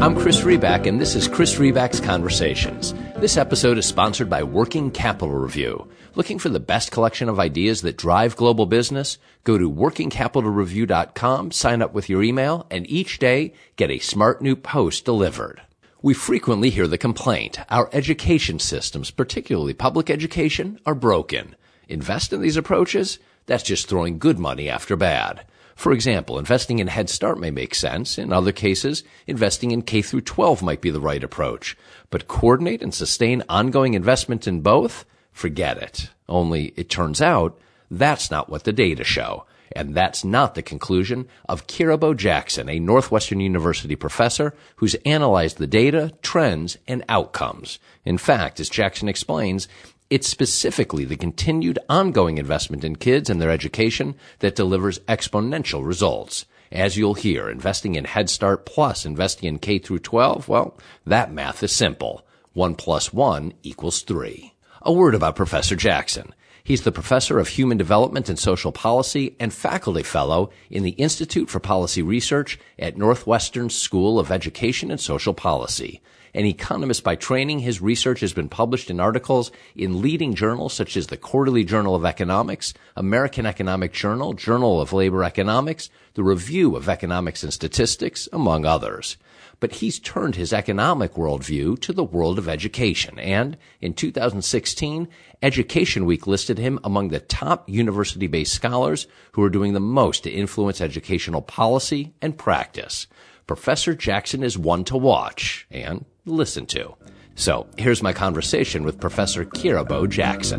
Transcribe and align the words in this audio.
I'm 0.00 0.16
Chris 0.16 0.40
Riback, 0.40 0.86
and 0.86 0.98
this 0.98 1.14
is 1.14 1.28
Chris 1.28 1.56
Riback's 1.56 2.00
Conversations. 2.00 2.94
This 3.16 3.36
episode 3.36 3.76
is 3.76 3.84
sponsored 3.84 4.30
by 4.30 4.42
Working 4.42 4.90
Capital 4.90 5.34
Review. 5.34 5.90
Looking 6.14 6.38
for 6.38 6.48
the 6.48 6.58
best 6.58 6.90
collection 6.90 7.28
of 7.28 7.38
ideas 7.38 7.82
that 7.82 7.98
drive 7.98 8.34
global 8.34 8.64
business? 8.64 9.18
Go 9.44 9.58
to 9.58 9.70
workingcapitalreview.com, 9.70 11.50
sign 11.50 11.82
up 11.82 11.92
with 11.92 12.08
your 12.08 12.22
email, 12.22 12.66
and 12.70 12.88
each 12.88 13.18
day 13.18 13.52
get 13.76 13.90
a 13.90 13.98
smart 13.98 14.40
new 14.40 14.56
post 14.56 15.04
delivered. 15.04 15.60
We 16.00 16.14
frequently 16.14 16.70
hear 16.70 16.86
the 16.86 16.96
complaint 16.96 17.60
our 17.68 17.90
education 17.92 18.58
systems, 18.58 19.10
particularly 19.10 19.74
public 19.74 20.08
education, 20.08 20.80
are 20.86 20.94
broken. 20.94 21.56
Invest 21.90 22.32
in 22.32 22.40
these 22.40 22.56
approaches? 22.56 23.18
That's 23.44 23.64
just 23.64 23.86
throwing 23.86 24.18
good 24.18 24.38
money 24.38 24.70
after 24.70 24.96
bad. 24.96 25.44
For 25.80 25.92
example, 25.92 26.38
investing 26.38 26.78
in 26.78 26.88
Head 26.88 27.08
Start 27.08 27.40
may 27.40 27.50
make 27.50 27.74
sense. 27.74 28.18
In 28.18 28.34
other 28.34 28.52
cases, 28.52 29.02
investing 29.26 29.70
in 29.70 29.80
K 29.80 30.02
through 30.02 30.20
12 30.20 30.60
might 30.60 30.82
be 30.82 30.90
the 30.90 31.00
right 31.00 31.24
approach. 31.24 31.74
But 32.10 32.28
coordinate 32.28 32.82
and 32.82 32.92
sustain 32.92 33.42
ongoing 33.48 33.94
investment 33.94 34.46
in 34.46 34.60
both? 34.60 35.06
Forget 35.32 35.78
it. 35.78 36.10
Only 36.28 36.74
it 36.76 36.90
turns 36.90 37.22
out 37.22 37.58
that's 37.90 38.30
not 38.30 38.50
what 38.50 38.64
the 38.64 38.74
data 38.74 39.04
show. 39.04 39.46
And 39.72 39.94
that's 39.94 40.22
not 40.22 40.54
the 40.54 40.62
conclusion 40.62 41.26
of 41.48 41.66
Kirabo 41.66 42.14
Jackson, 42.14 42.68
a 42.68 42.78
Northwestern 42.78 43.40
University 43.40 43.96
professor 43.96 44.54
who's 44.76 44.96
analyzed 45.06 45.56
the 45.56 45.66
data, 45.66 46.12
trends, 46.20 46.76
and 46.86 47.02
outcomes. 47.08 47.78
In 48.04 48.18
fact, 48.18 48.60
as 48.60 48.68
Jackson 48.68 49.08
explains, 49.08 49.66
it's 50.10 50.28
specifically 50.28 51.04
the 51.04 51.16
continued 51.16 51.78
ongoing 51.88 52.36
investment 52.36 52.84
in 52.84 52.96
kids 52.96 53.30
and 53.30 53.40
their 53.40 53.50
education 53.50 54.16
that 54.40 54.56
delivers 54.56 54.98
exponential 55.00 55.86
results. 55.86 56.46
As 56.72 56.96
you'll 56.96 57.14
hear, 57.14 57.48
investing 57.48 57.94
in 57.94 58.04
Head 58.04 58.28
Start 58.28 58.66
plus 58.66 59.06
investing 59.06 59.48
in 59.48 59.60
K 59.60 59.78
through 59.78 60.00
12, 60.00 60.48
well, 60.48 60.76
that 61.06 61.32
math 61.32 61.62
is 61.62 61.72
simple. 61.72 62.26
1 62.52 62.74
plus 62.74 63.12
1 63.12 63.54
equals 63.62 64.02
3. 64.02 64.52
A 64.82 64.92
word 64.92 65.14
about 65.14 65.36
Professor 65.36 65.76
Jackson. 65.76 66.34
He's 66.64 66.82
the 66.82 66.92
professor 66.92 67.38
of 67.38 67.48
human 67.48 67.78
development 67.78 68.28
and 68.28 68.38
social 68.38 68.72
policy 68.72 69.36
and 69.38 69.52
faculty 69.52 70.02
fellow 70.02 70.50
in 70.68 70.82
the 70.82 70.90
Institute 70.90 71.48
for 71.48 71.60
Policy 71.60 72.02
Research 72.02 72.58
at 72.78 72.98
Northwestern 72.98 73.70
School 73.70 74.18
of 74.18 74.30
Education 74.30 74.90
and 74.90 75.00
Social 75.00 75.34
Policy. 75.34 76.00
An 76.32 76.44
economist 76.44 77.02
by 77.02 77.16
training, 77.16 77.58
his 77.58 77.82
research 77.82 78.20
has 78.20 78.32
been 78.32 78.48
published 78.48 78.88
in 78.88 79.00
articles 79.00 79.50
in 79.74 80.00
leading 80.00 80.34
journals 80.34 80.72
such 80.72 80.96
as 80.96 81.08
the 81.08 81.16
Quarterly 81.16 81.64
Journal 81.64 81.96
of 81.96 82.04
Economics, 82.04 82.72
American 82.96 83.46
Economic 83.46 83.92
Journal, 83.92 84.34
Journal 84.34 84.80
of 84.80 84.92
Labor 84.92 85.24
Economics, 85.24 85.90
the 86.14 86.22
Review 86.22 86.76
of 86.76 86.88
Economics 86.88 87.42
and 87.42 87.52
Statistics, 87.52 88.28
among 88.32 88.64
others. 88.64 89.16
But 89.58 89.72
he's 89.74 89.98
turned 89.98 90.36
his 90.36 90.52
economic 90.52 91.14
worldview 91.14 91.80
to 91.80 91.92
the 91.92 92.04
world 92.04 92.38
of 92.38 92.48
education. 92.48 93.18
And 93.18 93.56
in 93.80 93.92
2016, 93.92 95.08
Education 95.42 96.06
Week 96.06 96.26
listed 96.26 96.58
him 96.58 96.78
among 96.84 97.08
the 97.08 97.20
top 97.20 97.68
university 97.68 98.28
based 98.28 98.54
scholars 98.54 99.08
who 99.32 99.42
are 99.42 99.50
doing 99.50 99.72
the 99.72 99.80
most 99.80 100.22
to 100.22 100.30
influence 100.30 100.80
educational 100.80 101.42
policy 101.42 102.14
and 102.22 102.38
practice. 102.38 103.08
Professor 103.46 103.94
Jackson 103.94 104.44
is 104.44 104.56
one 104.56 104.84
to 104.84 104.96
watch 104.96 105.66
and 105.72 106.04
listen 106.26 106.66
to. 106.66 106.94
So 107.34 107.66
here's 107.76 108.02
my 108.02 108.12
conversation 108.12 108.84
with 108.84 109.00
Professor 109.00 109.44
Kirabo 109.44 110.08
Jackson. 110.08 110.58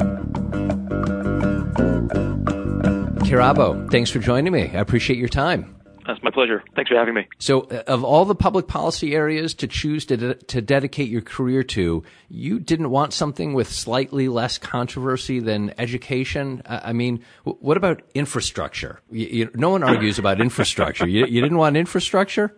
Kirabo, 3.20 3.90
thanks 3.92 4.10
for 4.10 4.20
joining 4.20 4.52
me. 4.52 4.64
I 4.74 4.80
appreciate 4.80 5.18
your 5.18 5.30
time. 5.30 5.76
That's 6.08 6.22
my 6.24 6.32
pleasure. 6.32 6.64
Thanks 6.76 6.90
for 6.90 6.98
having 6.98 7.14
me. 7.14 7.28
So, 7.38 7.62
uh, 7.62 7.84
of 7.88 8.04
all 8.04 8.26
the 8.26 8.36
public 8.36 8.68
policy 8.68 9.14
areas 9.14 9.54
to 9.56 9.68
choose 9.68 10.06
to, 10.08 10.18
de- 10.18 10.34
to 10.34 10.62
dedicate 10.62 11.10
your 11.10 11.22
career 11.22 11.64
to, 11.64 12.04
you 12.28 12.60
didn't 12.60 12.90
want 12.90 13.14
something 13.14 13.54
with 13.54 13.72
slightly 13.72 14.28
less 14.28 14.58
controversy 14.58 15.40
than 15.40 15.74
education. 15.78 16.64
I 16.66 16.92
mean, 16.94 17.24
w- 17.46 17.58
what 17.62 17.78
about 17.78 18.02
infrastructure? 18.16 19.00
You, 19.12 19.28
you, 19.28 19.52
no 19.54 19.70
one 19.70 19.84
argues 19.84 20.18
about 20.18 20.42
infrastructure. 20.42 21.08
You, 21.08 21.26
you 21.28 21.40
didn't 21.40 21.60
want 21.60 21.78
infrastructure? 21.78 22.56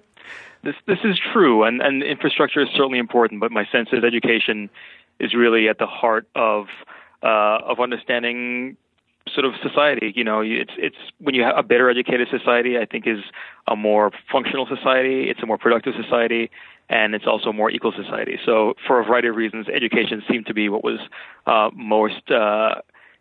This 0.63 0.75
this 0.87 0.99
is 1.03 1.19
true, 1.33 1.63
and 1.63 1.81
and 1.81 2.03
infrastructure 2.03 2.61
is 2.61 2.69
certainly 2.73 2.99
important. 2.99 3.41
But 3.41 3.51
my 3.51 3.65
sense 3.71 3.89
is 3.91 4.03
education 4.03 4.69
is 5.19 5.33
really 5.33 5.67
at 5.67 5.77
the 5.77 5.85
heart 5.85 6.27
of 6.35 6.67
uh, 7.21 7.59
of 7.65 7.79
understanding 7.79 8.77
sort 9.33 9.45
of 9.45 9.53
society. 9.61 10.13
You 10.15 10.23
know, 10.23 10.41
it's 10.41 10.73
it's 10.77 10.95
when 11.19 11.35
you 11.35 11.43
have 11.43 11.57
a 11.57 11.63
better 11.63 11.89
educated 11.89 12.27
society, 12.29 12.77
I 12.77 12.85
think 12.85 13.07
is 13.07 13.19
a 13.67 13.75
more 13.75 14.11
functional 14.31 14.65
society. 14.65 15.29
It's 15.29 15.41
a 15.41 15.45
more 15.45 15.57
productive 15.57 15.93
society, 16.01 16.49
and 16.89 17.15
it's 17.15 17.25
also 17.27 17.49
a 17.49 17.53
more 17.53 17.69
equal 17.69 17.91
society. 17.91 18.39
So, 18.45 18.75
for 18.87 18.99
a 18.99 19.05
variety 19.05 19.27
of 19.29 19.35
reasons, 19.35 19.67
education 19.67 20.23
seemed 20.29 20.45
to 20.47 20.53
be 20.53 20.69
what 20.69 20.83
was 20.83 20.99
uh, 21.45 21.69
most. 21.75 22.29
Uh, 22.31 22.75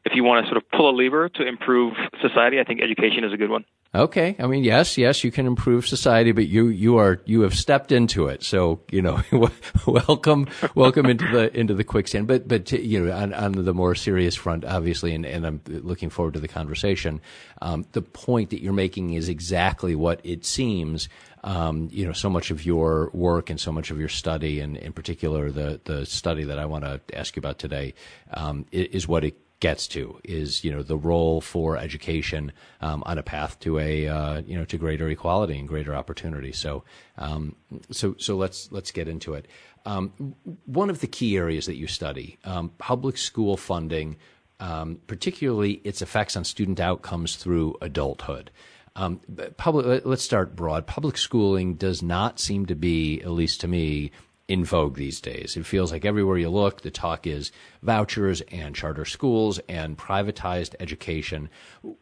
if 0.04 0.14
you 0.16 0.24
want 0.24 0.44
to 0.44 0.50
sort 0.50 0.56
of 0.56 0.68
pull 0.70 0.90
a 0.90 0.94
lever 0.94 1.28
to 1.28 1.46
improve 1.46 1.94
society, 2.20 2.58
I 2.58 2.64
think 2.64 2.80
education 2.82 3.22
is 3.22 3.32
a 3.32 3.36
good 3.36 3.50
one. 3.50 3.64
Okay, 3.94 4.36
I 4.38 4.46
mean, 4.46 4.64
yes, 4.64 4.96
yes, 4.96 5.22
you 5.22 5.30
can 5.30 5.46
improve 5.46 5.86
society, 5.86 6.32
but 6.32 6.48
you 6.48 6.68
you 6.68 6.96
are 6.96 7.20
you 7.26 7.42
have 7.42 7.54
stepped 7.54 7.92
into 7.92 8.26
it, 8.26 8.42
so 8.42 8.80
you 8.90 9.02
know, 9.02 9.20
welcome, 9.86 10.48
welcome 10.74 11.04
into 11.04 11.28
the 11.30 11.54
into 11.54 11.74
the 11.74 11.84
quicksand. 11.84 12.26
But 12.26 12.48
but 12.48 12.64
to, 12.66 12.82
you 12.82 13.04
know, 13.04 13.14
on, 13.14 13.34
on 13.34 13.52
the 13.52 13.74
more 13.74 13.94
serious 13.94 14.34
front, 14.34 14.64
obviously, 14.64 15.14
and, 15.14 15.26
and 15.26 15.46
I'm 15.46 15.60
looking 15.66 16.08
forward 16.08 16.32
to 16.34 16.40
the 16.40 16.48
conversation. 16.48 17.20
Um, 17.60 17.84
the 17.92 18.00
point 18.00 18.48
that 18.50 18.62
you're 18.62 18.72
making 18.72 19.12
is 19.12 19.28
exactly 19.28 19.94
what 19.94 20.22
it 20.24 20.46
seems. 20.46 21.10
Um, 21.44 21.90
you 21.92 22.06
know, 22.06 22.12
so 22.12 22.30
much 22.30 22.50
of 22.50 22.64
your 22.64 23.10
work 23.12 23.50
and 23.50 23.60
so 23.60 23.72
much 23.72 23.90
of 23.90 24.00
your 24.00 24.08
study, 24.08 24.60
and 24.60 24.78
in 24.78 24.94
particular 24.94 25.50
the 25.50 25.82
the 25.84 26.06
study 26.06 26.44
that 26.44 26.58
I 26.58 26.64
want 26.64 26.84
to 26.84 26.98
ask 27.12 27.36
you 27.36 27.40
about 27.40 27.58
today, 27.58 27.92
um, 28.32 28.64
is 28.72 29.06
what 29.06 29.22
it 29.24 29.36
gets 29.62 29.86
to 29.86 30.18
is 30.24 30.64
you 30.64 30.72
know 30.72 30.82
the 30.82 30.96
role 30.96 31.40
for 31.40 31.76
education 31.76 32.50
um, 32.80 33.00
on 33.06 33.16
a 33.16 33.22
path 33.22 33.60
to 33.60 33.78
a 33.78 34.08
uh, 34.08 34.42
you 34.44 34.56
know 34.58 34.64
to 34.64 34.76
greater 34.76 35.08
equality 35.08 35.56
and 35.56 35.68
greater 35.68 35.94
opportunity. 35.94 36.50
So 36.50 36.82
um, 37.16 37.54
so 37.92 38.16
so 38.18 38.36
let's 38.36 38.72
let's 38.72 38.90
get 38.90 39.06
into 39.06 39.34
it. 39.34 39.46
Um, 39.86 40.34
one 40.66 40.90
of 40.90 41.00
the 41.00 41.06
key 41.06 41.36
areas 41.36 41.66
that 41.66 41.76
you 41.76 41.86
study, 41.86 42.38
um, 42.44 42.72
public 42.78 43.16
school 43.16 43.56
funding, 43.56 44.16
um, 44.58 45.00
particularly 45.06 45.80
its 45.84 46.02
effects 46.02 46.36
on 46.36 46.42
student 46.42 46.80
outcomes 46.80 47.36
through 47.36 47.76
adulthood. 47.80 48.50
Um, 48.96 49.20
public, 49.56 50.02
let's 50.04 50.24
start 50.24 50.56
broad. 50.56 50.88
Public 50.88 51.16
schooling 51.16 51.74
does 51.76 52.02
not 52.02 52.40
seem 52.40 52.66
to 52.66 52.74
be, 52.74 53.22
at 53.22 53.30
least 53.30 53.60
to 53.60 53.68
me, 53.68 54.10
in 54.52 54.66
vogue 54.66 54.96
these 54.96 55.18
days. 55.18 55.56
It 55.56 55.64
feels 55.64 55.90
like 55.90 56.04
everywhere 56.04 56.36
you 56.36 56.50
look, 56.50 56.82
the 56.82 56.90
talk 56.90 57.26
is 57.26 57.52
vouchers 57.82 58.42
and 58.52 58.74
charter 58.74 59.06
schools 59.06 59.58
and 59.66 59.96
privatized 59.96 60.74
education. 60.78 61.48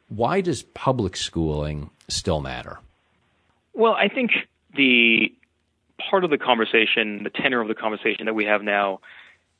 Why 0.08 0.40
does 0.40 0.62
public 0.62 1.14
schooling 1.14 1.90
still 2.08 2.40
matter? 2.40 2.80
Well, 3.72 3.92
I 3.92 4.08
think 4.08 4.32
the 4.74 5.32
part 6.10 6.24
of 6.24 6.30
the 6.30 6.38
conversation, 6.38 7.22
the 7.22 7.30
tenor 7.30 7.60
of 7.60 7.68
the 7.68 7.74
conversation 7.76 8.26
that 8.26 8.34
we 8.34 8.46
have 8.46 8.62
now, 8.64 8.98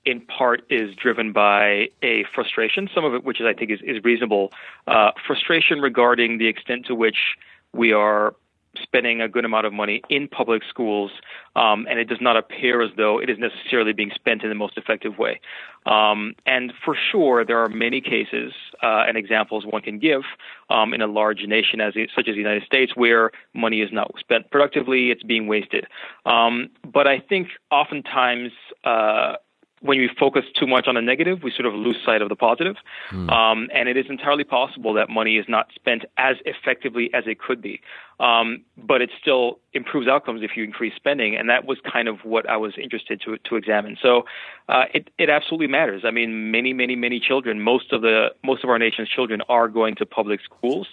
in 0.04 0.20
part 0.22 0.64
is 0.68 0.92
driven 0.96 1.30
by 1.32 1.90
a 2.02 2.24
frustration, 2.34 2.90
some 2.92 3.04
of 3.04 3.14
it 3.14 3.22
which 3.22 3.40
is, 3.40 3.46
I 3.46 3.52
think 3.52 3.70
is, 3.70 3.78
is 3.84 4.02
reasonable, 4.02 4.52
uh, 4.88 5.12
frustration 5.28 5.80
regarding 5.80 6.38
the 6.38 6.48
extent 6.48 6.86
to 6.86 6.96
which 6.96 7.36
we 7.72 7.92
are 7.92 8.34
spending 8.82 9.20
a 9.20 9.28
good 9.28 9.44
amount 9.44 9.66
of 9.66 9.72
money 9.72 10.02
in 10.08 10.28
public 10.28 10.62
schools, 10.68 11.10
um, 11.56 11.86
and 11.88 11.98
it 11.98 12.08
does 12.08 12.20
not 12.20 12.36
appear 12.36 12.82
as 12.82 12.90
though 12.96 13.18
it 13.18 13.28
is 13.28 13.38
necessarily 13.38 13.92
being 13.92 14.10
spent 14.14 14.42
in 14.42 14.48
the 14.48 14.54
most 14.54 14.76
effective 14.76 15.18
way. 15.18 15.40
Um, 15.86 16.34
and 16.46 16.72
for 16.84 16.96
sure, 17.10 17.44
there 17.44 17.58
are 17.58 17.68
many 17.68 18.00
cases 18.00 18.52
uh, 18.82 19.04
and 19.08 19.16
examples 19.16 19.64
one 19.66 19.82
can 19.82 19.98
give 19.98 20.22
um, 20.68 20.94
in 20.94 21.00
a 21.00 21.06
large 21.06 21.42
nation 21.46 21.80
as 21.80 21.94
such 22.14 22.28
as 22.28 22.34
the 22.34 22.40
United 22.40 22.64
States 22.64 22.92
where 22.94 23.30
money 23.54 23.80
is 23.80 23.90
not 23.92 24.12
spent 24.18 24.50
productively; 24.50 25.10
it's 25.10 25.22
being 25.22 25.46
wasted. 25.46 25.86
Um, 26.26 26.70
but 26.84 27.06
I 27.06 27.20
think 27.20 27.48
oftentimes. 27.70 28.52
Uh, 28.84 29.36
when 29.80 29.98
we 29.98 30.10
focus 30.18 30.44
too 30.54 30.66
much 30.66 30.86
on 30.86 30.94
the 30.94 31.00
negative, 31.00 31.42
we 31.42 31.50
sort 31.50 31.64
of 31.64 31.72
lose 31.72 31.96
sight 32.04 32.20
of 32.20 32.28
the 32.28 32.36
positive. 32.36 32.76
Mm. 33.10 33.30
Um, 33.30 33.68
and 33.74 33.88
it 33.88 33.96
is 33.96 34.06
entirely 34.10 34.44
possible 34.44 34.92
that 34.94 35.08
money 35.08 35.38
is 35.38 35.46
not 35.48 35.68
spent 35.74 36.04
as 36.18 36.36
effectively 36.44 37.10
as 37.14 37.24
it 37.26 37.40
could 37.40 37.62
be. 37.62 37.80
Um, 38.18 38.62
but 38.76 39.00
it 39.00 39.10
still 39.18 39.58
improves 39.72 40.06
outcomes 40.06 40.42
if 40.42 40.54
you 40.54 40.64
increase 40.64 40.94
spending. 40.94 41.34
And 41.34 41.48
that 41.48 41.64
was 41.64 41.78
kind 41.90 42.08
of 42.08 42.18
what 42.24 42.48
I 42.48 42.58
was 42.58 42.74
interested 42.76 43.22
to, 43.22 43.38
to 43.38 43.56
examine. 43.56 43.96
So 44.02 44.26
uh, 44.68 44.84
it, 44.92 45.08
it 45.16 45.30
absolutely 45.30 45.68
matters. 45.68 46.02
I 46.04 46.10
mean, 46.10 46.50
many, 46.50 46.74
many, 46.74 46.94
many 46.94 47.18
children, 47.18 47.62
most 47.62 47.92
of 47.92 48.02
the 48.02 48.34
most 48.44 48.62
of 48.62 48.68
our 48.68 48.78
nation's 48.78 49.08
children 49.08 49.40
are 49.48 49.68
going 49.68 49.94
to 49.96 50.06
public 50.06 50.40
schools. 50.42 50.88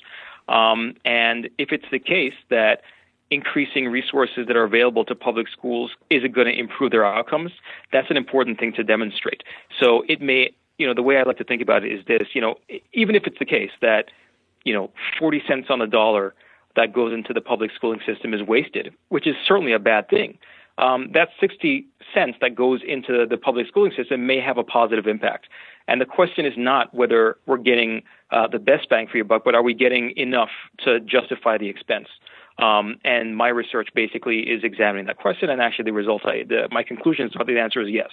Um, 0.47 0.95
and 1.03 1.49
if 1.57 1.73
it's 1.73 1.85
the 1.91 1.99
case 1.99 2.35
that 2.49 2.83
increasing 3.29 3.87
resources 3.89 4.47
that 4.47 4.55
are 4.55 4.63
available 4.63 5.03
to 5.05 5.15
public 5.15 5.47
schools 5.49 5.91
is 6.09 6.23
it 6.23 6.33
going 6.33 6.47
to 6.47 6.57
improve 6.57 6.91
their 6.91 7.05
outcomes? 7.05 7.51
That's 7.91 8.09
an 8.09 8.17
important 8.17 8.59
thing 8.59 8.73
to 8.73 8.83
demonstrate. 8.83 9.43
So 9.79 10.03
it 10.07 10.21
may, 10.21 10.51
you 10.77 10.87
know, 10.87 10.93
the 10.93 11.01
way 11.03 11.17
I 11.17 11.23
like 11.23 11.37
to 11.37 11.43
think 11.43 11.61
about 11.61 11.83
it 11.83 11.91
is 11.91 12.05
this, 12.05 12.29
you 12.33 12.41
know, 12.41 12.55
even 12.93 13.15
if 13.15 13.23
it's 13.25 13.39
the 13.39 13.45
case 13.45 13.71
that, 13.81 14.05
you 14.63 14.73
know, 14.73 14.91
40 15.19 15.43
cents 15.47 15.67
on 15.69 15.79
the 15.79 15.87
dollar 15.87 16.33
that 16.75 16.93
goes 16.93 17.13
into 17.13 17.33
the 17.33 17.41
public 17.41 17.71
schooling 17.75 17.99
system 18.05 18.33
is 18.33 18.41
wasted, 18.43 18.93
which 19.09 19.27
is 19.27 19.35
certainly 19.47 19.73
a 19.73 19.79
bad 19.79 20.09
thing. 20.09 20.37
um, 20.77 21.09
that 21.13 21.29
60 21.39 21.85
cents 22.13 22.37
that 22.41 22.55
goes 22.55 22.81
into 22.87 23.25
the 23.25 23.37
public 23.37 23.67
schooling 23.67 23.91
system 23.95 24.27
may 24.27 24.39
have 24.39 24.57
a 24.57 24.63
positive 24.63 25.07
impact. 25.07 25.47
And 25.87 25.99
the 26.01 26.05
question 26.05 26.45
is 26.45 26.53
not 26.57 26.93
whether 26.93 27.37
we're 27.45 27.57
getting 27.57 28.03
uh, 28.31 28.47
the 28.47 28.59
best 28.59 28.89
bang 28.89 29.07
for 29.07 29.17
your 29.17 29.25
buck, 29.25 29.43
but 29.43 29.55
are 29.55 29.63
we 29.63 29.73
getting 29.73 30.11
enough 30.17 30.49
to 30.83 30.99
justify 30.99 31.57
the 31.57 31.69
expense? 31.69 32.07
Um, 32.59 32.99
and 33.03 33.37
my 33.37 33.49
research 33.49 33.89
basically 33.93 34.39
is 34.39 34.63
examining 34.63 35.05
that 35.05 35.17
question, 35.17 35.49
and 35.49 35.61
actually 35.61 35.85
the 35.85 35.93
results, 35.93 36.25
I, 36.25 36.43
the, 36.47 36.67
my 36.71 36.83
conclusion 36.83 37.27
is 37.27 37.33
the 37.33 37.59
answer 37.59 37.81
is 37.81 37.89
yes. 37.89 38.09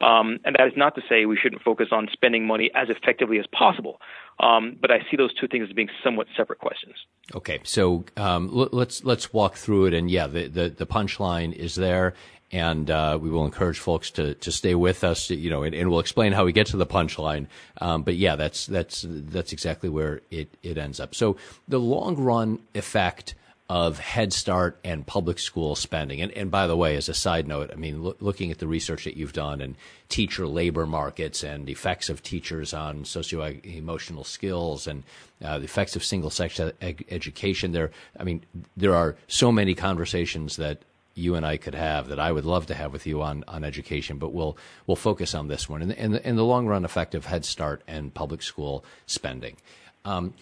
Um, 0.00 0.38
and 0.44 0.56
that 0.56 0.68
is 0.68 0.74
not 0.76 0.94
to 0.94 1.02
say 1.08 1.26
we 1.26 1.36
shouldn't 1.36 1.62
focus 1.62 1.88
on 1.90 2.08
spending 2.12 2.46
money 2.46 2.70
as 2.74 2.88
effectively 2.88 3.38
as 3.38 3.46
possible, 3.48 4.00
um, 4.38 4.76
but 4.80 4.90
I 4.90 5.00
see 5.10 5.16
those 5.16 5.34
two 5.34 5.48
things 5.48 5.66
as 5.68 5.74
being 5.74 5.90
somewhat 6.02 6.28
separate 6.36 6.60
questions. 6.60 6.94
Okay, 7.34 7.60
so 7.64 8.04
um, 8.16 8.48
l- 8.54 8.70
let's 8.72 9.04
let's 9.04 9.32
walk 9.32 9.56
through 9.56 9.86
it, 9.86 9.94
and 9.94 10.10
yeah, 10.10 10.26
the 10.26 10.46
the, 10.46 10.70
the 10.70 10.86
punchline 10.86 11.52
is 11.52 11.74
there, 11.74 12.14
and 12.52 12.90
uh, 12.90 13.18
we 13.20 13.28
will 13.28 13.44
encourage 13.44 13.78
folks 13.78 14.10
to 14.12 14.34
to 14.34 14.50
stay 14.52 14.74
with 14.74 15.04
us, 15.04 15.28
you 15.28 15.50
know, 15.50 15.64
and, 15.64 15.74
and 15.74 15.90
we'll 15.90 16.00
explain 16.00 16.32
how 16.32 16.44
we 16.44 16.52
get 16.52 16.68
to 16.68 16.76
the 16.76 16.86
punchline. 16.86 17.46
Um, 17.80 18.02
but 18.02 18.16
yeah, 18.16 18.36
that's 18.36 18.66
that's 18.66 19.04
that's 19.06 19.52
exactly 19.52 19.88
where 19.88 20.22
it 20.30 20.48
it 20.62 20.78
ends 20.78 21.00
up. 21.00 21.14
So 21.14 21.36
the 21.68 21.80
long 21.80 22.16
run 22.16 22.60
effect 22.74 23.34
of 23.70 24.00
Head 24.00 24.32
Start 24.32 24.80
and 24.82 25.06
public 25.06 25.38
school 25.38 25.76
spending. 25.76 26.20
And, 26.20 26.32
and 26.32 26.50
by 26.50 26.66
the 26.66 26.76
way, 26.76 26.96
as 26.96 27.08
a 27.08 27.14
side 27.14 27.46
note, 27.46 27.70
I 27.72 27.76
mean, 27.76 28.02
lo- 28.02 28.16
looking 28.18 28.50
at 28.50 28.58
the 28.58 28.66
research 28.66 29.04
that 29.04 29.16
you've 29.16 29.32
done 29.32 29.60
and 29.60 29.76
teacher 30.08 30.44
labor 30.48 30.86
markets 30.86 31.44
and 31.44 31.68
effects 31.68 32.10
of 32.10 32.20
teachers 32.20 32.74
on 32.74 33.04
socio 33.04 33.60
emotional 33.62 34.24
skills 34.24 34.88
and 34.88 35.04
uh, 35.44 35.58
the 35.58 35.66
effects 35.66 35.94
of 35.94 36.02
single 36.02 36.30
sex 36.30 36.58
ed- 36.58 37.04
education, 37.10 37.70
there, 37.70 37.92
I 38.18 38.24
mean, 38.24 38.42
there 38.76 38.96
are 38.96 39.14
so 39.28 39.52
many 39.52 39.76
conversations 39.76 40.56
that 40.56 40.78
you 41.14 41.36
and 41.36 41.46
I 41.46 41.56
could 41.56 41.76
have 41.76 42.08
that 42.08 42.18
I 42.18 42.32
would 42.32 42.44
love 42.44 42.66
to 42.66 42.74
have 42.74 42.92
with 42.92 43.06
you 43.06 43.22
on, 43.22 43.44
on 43.46 43.62
education, 43.62 44.18
but 44.18 44.32
we'll 44.32 44.56
we'll 44.88 44.96
focus 44.96 45.32
on 45.32 45.46
this 45.46 45.68
one 45.68 45.80
and, 45.80 45.92
and, 45.92 46.14
the, 46.14 46.26
and 46.26 46.36
the 46.36 46.44
long 46.44 46.66
run 46.66 46.84
effect 46.84 47.14
of 47.14 47.26
Head 47.26 47.44
Start 47.44 47.82
and 47.86 48.12
public 48.12 48.42
school 48.42 48.84
spending. 49.06 49.56
Um, 50.04 50.34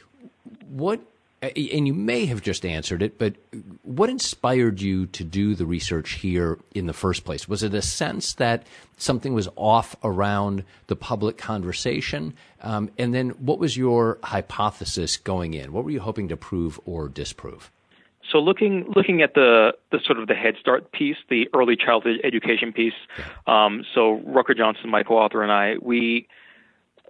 what 0.71 1.03
and 1.40 1.87
you 1.87 1.94
may 1.94 2.26
have 2.26 2.43
just 2.43 2.64
answered 2.67 3.02
it, 3.02 3.19
but 3.19 3.35
what 3.82 4.11
inspired 4.11 4.81
you 4.81 5.06
to 5.06 5.23
do 5.23 5.55
the 5.55 5.67
research 5.67 6.12
here 6.14 6.58
in 6.75 6.87
the 6.87 6.93
first 6.93 7.25
place? 7.25 7.49
Was 7.49 7.62
it 7.62 7.75
a 7.75 7.82
sense 7.82 8.35
that 8.35 8.67
something 8.96 9.35
was 9.35 9.49
off 9.56 9.94
around 10.02 10.64
the 10.88 10.96
public 10.96 11.38
conversation? 11.38 12.35
Um, 12.61 12.90
and 12.99 13.14
then 13.14 13.31
what 13.31 13.58
was 13.58 13.76
your 13.76 14.19
hypothesis 14.23 15.17
going 15.17 15.55
in? 15.55 15.73
What 15.73 15.85
were 15.85 15.90
you 15.90 16.00
hoping 16.00 16.29
to 16.29 16.37
prove 16.37 16.81
or 16.85 17.08
disprove? 17.08 17.70
So 18.31 18.38
looking 18.41 18.84
looking 18.94 19.23
at 19.23 19.34
the 19.34 19.73
the 19.91 20.00
sort 20.05 20.19
of 20.19 20.29
the 20.29 20.34
Head 20.34 20.56
Start 20.61 20.93
piece, 20.93 21.17
the 21.31 21.49
early 21.55 21.76
childhood 21.76 22.20
education 22.25 22.73
piece. 22.73 22.93
Yeah. 23.19 23.64
Um, 23.64 23.84
so 23.94 24.20
Rucker 24.26 24.55
Johnson, 24.55 24.91
my 24.91 25.02
co-author, 25.02 25.43
and 25.43 25.50
I, 25.50 25.76
we 25.81 26.29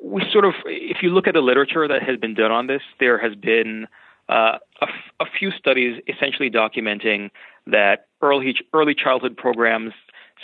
we 0.03 0.23
sort 0.31 0.45
of, 0.45 0.55
if 0.67 1.03
you 1.03 1.11
look 1.11 1.27
at 1.27 1.35
the 1.35 1.41
literature 1.41 1.89
that 1.89 2.03
has 2.03 2.19
been 2.19 2.35
done 2.35 2.53
on 2.53 2.67
this, 2.67 2.83
there 3.01 3.19
has 3.19 3.35
been 3.35 3.89
uh, 4.29 4.59
a, 4.81 4.85
f- 4.85 5.13
a 5.21 5.25
few 5.39 5.51
studies 5.51 6.01
essentially 6.07 6.51
documenting 6.51 7.31
that 7.67 8.07
early 8.23 8.55
early 8.73 8.95
childhood 8.95 9.37
programs 9.37 9.93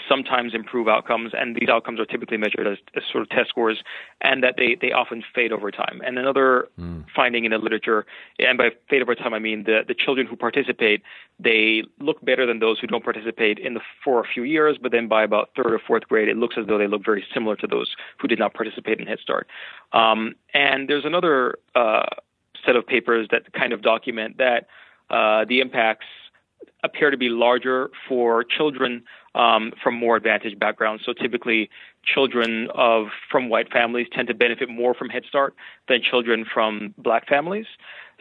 sometimes 0.08 0.54
improve 0.54 0.88
outcomes, 0.88 1.32
and 1.34 1.56
these 1.56 1.68
outcomes 1.68 2.00
are 2.00 2.04
typically 2.04 2.36
measured 2.36 2.66
as, 2.66 2.78
as 2.96 3.02
sort 3.10 3.22
of 3.22 3.28
test 3.28 3.48
scores, 3.48 3.82
and 4.20 4.42
that 4.42 4.54
they, 4.56 4.76
they 4.80 4.92
often 4.92 5.22
fade 5.34 5.52
over 5.52 5.70
time. 5.70 6.00
And 6.04 6.18
another 6.18 6.68
mm. 6.78 7.04
finding 7.14 7.44
in 7.44 7.52
the 7.52 7.58
literature, 7.58 8.04
and 8.38 8.58
by 8.58 8.70
fade 8.90 9.02
over 9.02 9.14
time 9.14 9.34
I 9.34 9.38
mean 9.38 9.64
the, 9.64 9.80
the 9.86 9.94
children 9.94 10.26
who 10.26 10.36
participate, 10.36 11.02
they 11.38 11.84
look 12.00 12.24
better 12.24 12.46
than 12.46 12.58
those 12.58 12.78
who 12.78 12.86
don't 12.86 13.04
participate 13.04 13.58
in 13.58 13.74
the 13.74 13.80
for 14.04 14.20
a 14.20 14.24
few 14.26 14.42
years, 14.42 14.78
but 14.80 14.92
then 14.92 15.08
by 15.08 15.22
about 15.22 15.50
third 15.56 15.72
or 15.72 15.78
fourth 15.78 16.08
grade, 16.08 16.28
it 16.28 16.36
looks 16.36 16.56
as 16.58 16.66
though 16.66 16.78
they 16.78 16.88
look 16.88 17.04
very 17.04 17.24
similar 17.32 17.56
to 17.56 17.66
those 17.66 17.94
who 18.18 18.28
did 18.28 18.38
not 18.38 18.54
participate 18.54 19.00
in 19.00 19.06
Head 19.06 19.18
Start. 19.20 19.46
Um, 19.92 20.34
and 20.52 20.88
there's 20.88 21.04
another 21.04 21.56
uh, 21.74 22.06
set 22.66 22.76
of 22.76 22.86
papers 22.86 23.28
that 23.30 23.52
kind 23.52 23.72
of 23.72 23.82
document 23.82 24.38
that 24.38 24.66
uh, 25.10 25.44
the 25.44 25.60
impacts 25.60 26.06
appear 26.82 27.10
to 27.10 27.16
be 27.16 27.28
larger 27.28 27.90
for 28.08 28.44
children 28.44 29.02
um, 29.34 29.72
from 29.82 29.94
more 29.94 30.16
advantaged 30.16 30.58
backgrounds. 30.58 31.02
So 31.04 31.12
typically, 31.12 31.70
children 32.04 32.68
of 32.74 33.08
from 33.30 33.48
white 33.48 33.72
families 33.72 34.06
tend 34.12 34.28
to 34.28 34.34
benefit 34.34 34.68
more 34.68 34.94
from 34.94 35.08
Head 35.08 35.24
Start 35.28 35.54
than 35.88 36.02
children 36.02 36.44
from 36.52 36.94
black 36.98 37.28
families. 37.28 37.66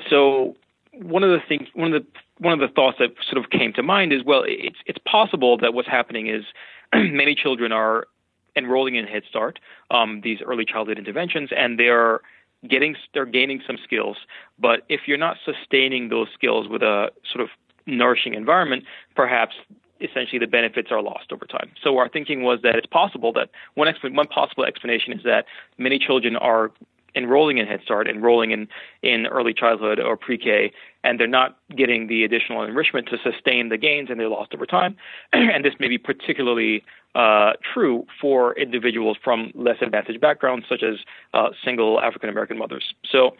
So 0.10 0.56
one 0.94 1.24
of 1.24 1.30
the 1.30 1.40
things, 1.48 1.68
one 1.74 1.94
of 1.94 2.04
the 2.04 2.08
one 2.40 2.54
of 2.54 2.60
the 2.60 2.74
thoughts 2.74 2.98
that 3.00 3.12
sort 3.30 3.44
of 3.44 3.52
came 3.52 3.74
to 3.74 3.84
mind 3.84 4.12
is, 4.12 4.24
well, 4.24 4.44
it's 4.48 4.78
it's 4.86 5.00
possible 5.06 5.58
that 5.58 5.74
what's 5.74 5.88
happening 5.88 6.28
is 6.28 6.44
many 6.94 7.36
children 7.36 7.72
are 7.72 8.08
enrolling 8.56 8.96
in 8.96 9.06
Head 9.06 9.24
Start, 9.30 9.60
um, 9.92 10.22
these 10.24 10.40
early 10.46 10.66
childhood 10.66 10.98
interventions, 10.98 11.50
and 11.56 11.80
they're 11.80 12.22
getting 12.68 12.96
they're 13.14 13.26
gaining 13.26 13.62
some 13.66 13.78
skills, 13.84 14.18
but 14.60 14.82
if 14.90 15.02
you're 15.08 15.18
not 15.18 15.38
sustaining 15.44 16.10
those 16.10 16.28
skills 16.34 16.68
with 16.68 16.82
a 16.82 17.12
sort 17.32 17.44
of 17.44 17.50
nourishing 17.86 18.34
environment, 18.34 18.84
perhaps 19.16 19.56
essentially 20.02 20.40
the 20.40 20.48
benefits 20.48 20.92
are 20.92 21.02
lost 21.02 21.32
over 21.32 21.46
time. 21.46 21.72
So 21.82 21.98
our 21.98 22.10
thinking 22.10 22.44
was 22.44 22.60
that 22.64 22.76
it's 22.76 22.88
possible 22.88 23.32
that 23.34 23.50
one 23.76 23.88
exp- 23.88 24.16
one 24.16 24.28
possible 24.28 24.66
explanation 24.66 25.14
is 25.14 25.24
that 25.24 25.46
many 25.78 25.98
children 25.98 26.36
are 26.36 26.72
enrolling 27.16 27.58
in 27.58 27.68
Head 27.68 27.82
Start, 27.84 28.08
enrolling 28.08 28.52
in, 28.52 28.68
in 29.02 29.28
early 29.28 29.54
childhood 29.54 30.00
or 30.00 30.18
pre-K, 30.18 30.72
and 31.04 31.20
they're 31.20 31.28
not 31.28 31.58
getting 31.76 32.08
the 32.08 32.24
additional 32.24 32.64
enrichment 32.64 33.08
to 33.10 33.18
sustain 33.24 33.70
the 33.70 33.78
gains, 33.78 34.10
and 34.10 34.20
they're 34.20 34.30
lost 34.30 34.54
over 34.54 34.66
time. 34.66 34.96
and 35.34 35.64
this 35.64 35.74
may 35.80 35.88
be 35.88 35.98
particularly 35.98 36.84
uh, 37.16 37.54
true 37.74 38.06
for 38.20 38.54
individuals 38.58 39.18
from 39.24 39.52
less 39.54 39.78
advantaged 39.82 40.20
backgrounds, 40.20 40.66
such 40.68 40.84
as 40.84 41.00
uh, 41.34 41.50
single 41.64 42.00
African 42.02 42.30
American 42.30 42.58
mothers. 42.58 42.94
So 43.10 43.36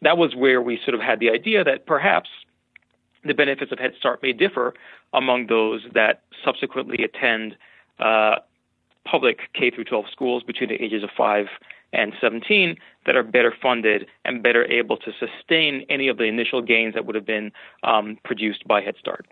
that 0.00 0.16
was 0.16 0.34
where 0.34 0.62
we 0.62 0.78
sort 0.84 0.94
of 0.94 1.00
had 1.00 1.20
the 1.20 1.30
idea 1.30 1.62
that 1.64 1.86
perhaps 1.86 2.30
the 3.24 3.34
benefits 3.34 3.70
of 3.70 3.78
Head 3.78 3.92
Start 3.98 4.22
may 4.22 4.32
differ 4.32 4.74
among 5.12 5.46
those 5.46 5.82
that 5.94 6.22
subsequently 6.44 7.04
attend 7.04 7.56
uh, 7.98 8.36
public 9.04 9.52
K 9.54 9.70
through 9.70 9.84
12 9.84 10.06
schools 10.10 10.42
between 10.42 10.70
the 10.70 10.82
ages 10.82 11.02
of 11.02 11.10
five 11.16 11.46
and 11.92 12.12
17 12.20 12.76
that 13.06 13.16
are 13.16 13.22
better 13.22 13.54
funded 13.60 14.06
and 14.24 14.42
better 14.42 14.64
able 14.70 14.96
to 14.98 15.12
sustain 15.18 15.84
any 15.88 16.08
of 16.08 16.18
the 16.18 16.24
initial 16.24 16.62
gains 16.62 16.94
that 16.94 17.06
would 17.06 17.14
have 17.14 17.26
been 17.26 17.52
um, 17.82 18.18
produced 18.24 18.66
by 18.66 18.80
Head 18.80 18.94
Start. 18.98 19.26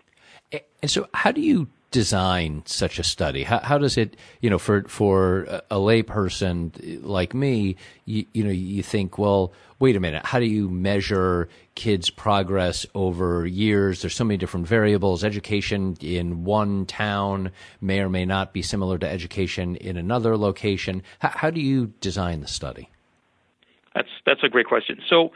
And 0.51 0.91
so, 0.91 1.07
how 1.13 1.31
do 1.31 1.41
you 1.41 1.67
design 1.91 2.63
such 2.65 2.97
a 2.99 3.03
study? 3.03 3.43
How, 3.43 3.59
how 3.59 3.77
does 3.77 3.97
it, 3.97 4.17
you 4.39 4.49
know, 4.49 4.57
for 4.57 4.83
for 4.83 5.61
a 5.69 5.75
layperson 5.75 6.71
like 7.03 7.33
me, 7.33 7.75
you, 8.05 8.25
you, 8.33 8.43
know, 8.43 8.49
you 8.49 8.81
think, 8.81 9.17
well, 9.17 9.53
wait 9.79 9.95
a 9.95 9.99
minute, 9.99 10.25
how 10.25 10.39
do 10.39 10.45
you 10.45 10.69
measure 10.69 11.49
kids' 11.75 12.09
progress 12.09 12.85
over 12.95 13.45
years? 13.45 14.01
There's 14.01 14.15
so 14.15 14.23
many 14.23 14.37
different 14.37 14.67
variables. 14.67 15.23
Education 15.23 15.97
in 15.99 16.43
one 16.45 16.85
town 16.85 17.51
may 17.81 17.99
or 17.99 18.09
may 18.09 18.25
not 18.25 18.53
be 18.53 18.61
similar 18.61 18.97
to 18.97 19.07
education 19.07 19.75
in 19.75 19.97
another 19.97 20.37
location. 20.37 21.03
How, 21.19 21.29
how 21.29 21.49
do 21.49 21.61
you 21.61 21.93
design 21.99 22.41
the 22.41 22.47
study? 22.47 22.89
That's 23.93 24.09
that's 24.25 24.43
a 24.43 24.49
great 24.49 24.67
question. 24.67 25.01
So 25.09 25.31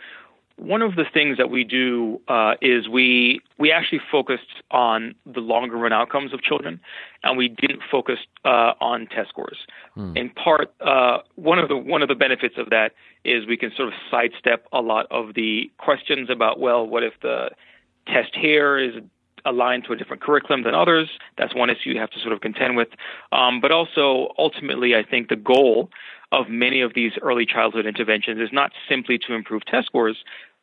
one 0.57 0.81
of 0.81 0.95
the 0.95 1.03
things 1.03 1.37
that 1.37 1.49
we 1.49 1.63
do 1.63 2.21
uh, 2.27 2.55
is 2.61 2.87
we 2.87 3.41
we 3.57 3.71
actually 3.71 3.99
focused 4.11 4.63
on 4.71 5.13
the 5.25 5.41
longer 5.41 5.75
run 5.75 5.91
outcomes 5.91 6.33
of 6.33 6.41
children, 6.41 6.79
and 7.23 7.37
we 7.37 7.49
didn't 7.49 7.81
focus 7.91 8.19
uh, 8.45 8.73
on 8.79 9.07
test 9.07 9.29
scores. 9.29 9.57
Hmm. 9.95 10.15
In 10.15 10.29
part, 10.29 10.73
uh, 10.79 11.19
one 11.35 11.59
of 11.59 11.67
the 11.67 11.75
one 11.75 12.01
of 12.01 12.07
the 12.07 12.15
benefits 12.15 12.55
of 12.57 12.69
that 12.69 12.93
is 13.25 13.45
we 13.45 13.57
can 13.57 13.71
sort 13.75 13.89
of 13.89 13.93
sidestep 14.09 14.65
a 14.71 14.81
lot 14.81 15.07
of 15.11 15.33
the 15.33 15.69
questions 15.77 16.29
about 16.29 16.59
well, 16.59 16.87
what 16.87 17.03
if 17.03 17.13
the 17.21 17.49
test 18.07 18.35
here 18.35 18.77
is 18.77 18.95
aligned 19.45 19.83
to 19.85 19.93
a 19.93 19.95
different 19.95 20.21
curriculum 20.21 20.63
than 20.63 20.73
others. 20.73 21.09
That's 21.37 21.53
one 21.53 21.69
issue 21.69 21.91
you 21.91 21.99
have 21.99 22.09
to 22.11 22.19
sort 22.19 22.33
of 22.33 22.41
contend 22.41 22.75
with. 22.75 22.89
Um, 23.31 23.61
but 23.61 23.71
also, 23.71 24.33
ultimately, 24.37 24.95
I 24.95 25.03
think 25.03 25.29
the 25.29 25.35
goal 25.35 25.91
of 26.31 26.49
many 26.49 26.81
of 26.81 26.93
these 26.95 27.13
early 27.21 27.45
childhood 27.45 27.85
interventions 27.85 28.41
is 28.41 28.49
not 28.51 28.71
simply 28.89 29.17
to 29.19 29.33
improve 29.33 29.63
test 29.65 29.87
scores, 29.87 30.17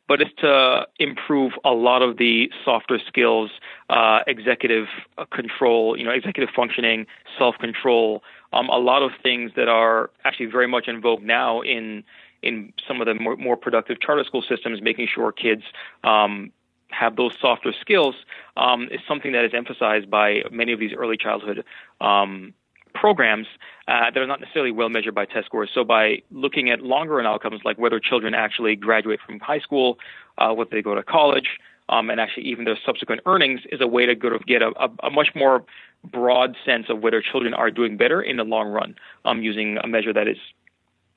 but 0.07 0.21
it's 0.21 0.33
to 0.39 0.87
improve 0.99 1.53
a 1.63 1.71
lot 1.71 2.01
of 2.01 2.17
the 2.17 2.51
softer 2.65 2.99
skills, 3.07 3.51
uh, 3.89 4.19
executive 4.27 4.87
control, 5.31 5.97
you 5.97 6.03
know, 6.03 6.11
executive 6.11 6.53
functioning, 6.55 7.05
self-control, 7.37 8.21
um, 8.51 8.69
a 8.69 8.77
lot 8.77 9.01
of 9.01 9.11
things 9.21 9.51
that 9.55 9.67
are 9.67 10.11
actually 10.25 10.47
very 10.47 10.67
much 10.67 10.87
in 10.87 11.01
vogue 11.01 11.23
now 11.23 11.61
in 11.61 12.03
in 12.41 12.73
some 12.85 12.99
of 12.99 13.07
the 13.07 13.13
more, 13.13 13.37
more 13.37 13.55
productive 13.55 14.01
charter 14.01 14.23
school 14.25 14.41
systems, 14.41 14.81
making 14.81 15.07
sure 15.07 15.31
kids 15.31 15.63
um, 16.03 16.51
have 16.89 17.15
those 17.15 17.33
softer 17.39 17.73
skills 17.79 18.15
um, 18.57 18.89
is 18.91 18.99
something 19.07 19.31
that 19.31 19.45
is 19.45 19.53
emphasized 19.53 20.09
by 20.09 20.43
many 20.51 20.73
of 20.73 20.79
these 20.79 20.91
early 20.93 21.15
childhood 21.15 21.63
um, 22.01 22.53
programs 22.93 23.47
uh, 23.87 24.11
that 24.11 24.17
are 24.17 24.27
not 24.27 24.39
necessarily 24.39 24.71
well 24.71 24.89
measured 24.89 25.15
by 25.15 25.25
test 25.25 25.45
scores. 25.45 25.69
So 25.73 25.83
by 25.83 26.21
looking 26.31 26.69
at 26.69 26.81
longer 26.81 27.15
run 27.15 27.25
outcomes 27.25 27.61
like 27.65 27.77
whether 27.77 27.99
children 27.99 28.33
actually 28.33 28.75
graduate 28.75 29.19
from 29.25 29.39
high 29.39 29.59
school, 29.59 29.99
uh, 30.37 30.53
whether 30.53 30.69
they 30.71 30.81
go 30.81 30.95
to 30.95 31.03
college, 31.03 31.59
um, 31.89 32.09
and 32.09 32.19
actually 32.19 32.43
even 32.43 32.65
their 32.65 32.77
subsequent 32.85 33.21
earnings 33.25 33.61
is 33.71 33.81
a 33.81 33.87
way 33.87 34.05
to 34.05 34.15
to 34.15 34.39
get 34.47 34.61
a, 34.61 34.71
a, 34.79 35.07
a, 35.07 35.09
much 35.09 35.29
more 35.35 35.65
broad 36.03 36.55
sense 36.65 36.85
of 36.89 37.01
whether 37.01 37.21
children 37.21 37.53
are 37.53 37.69
doing 37.69 37.97
better 37.97 38.21
in 38.21 38.37
the 38.37 38.43
long 38.43 38.69
run 38.69 38.95
um, 39.25 39.41
using 39.41 39.77
a 39.83 39.87
measure 39.87 40.13
that 40.13 40.27
is 40.27 40.37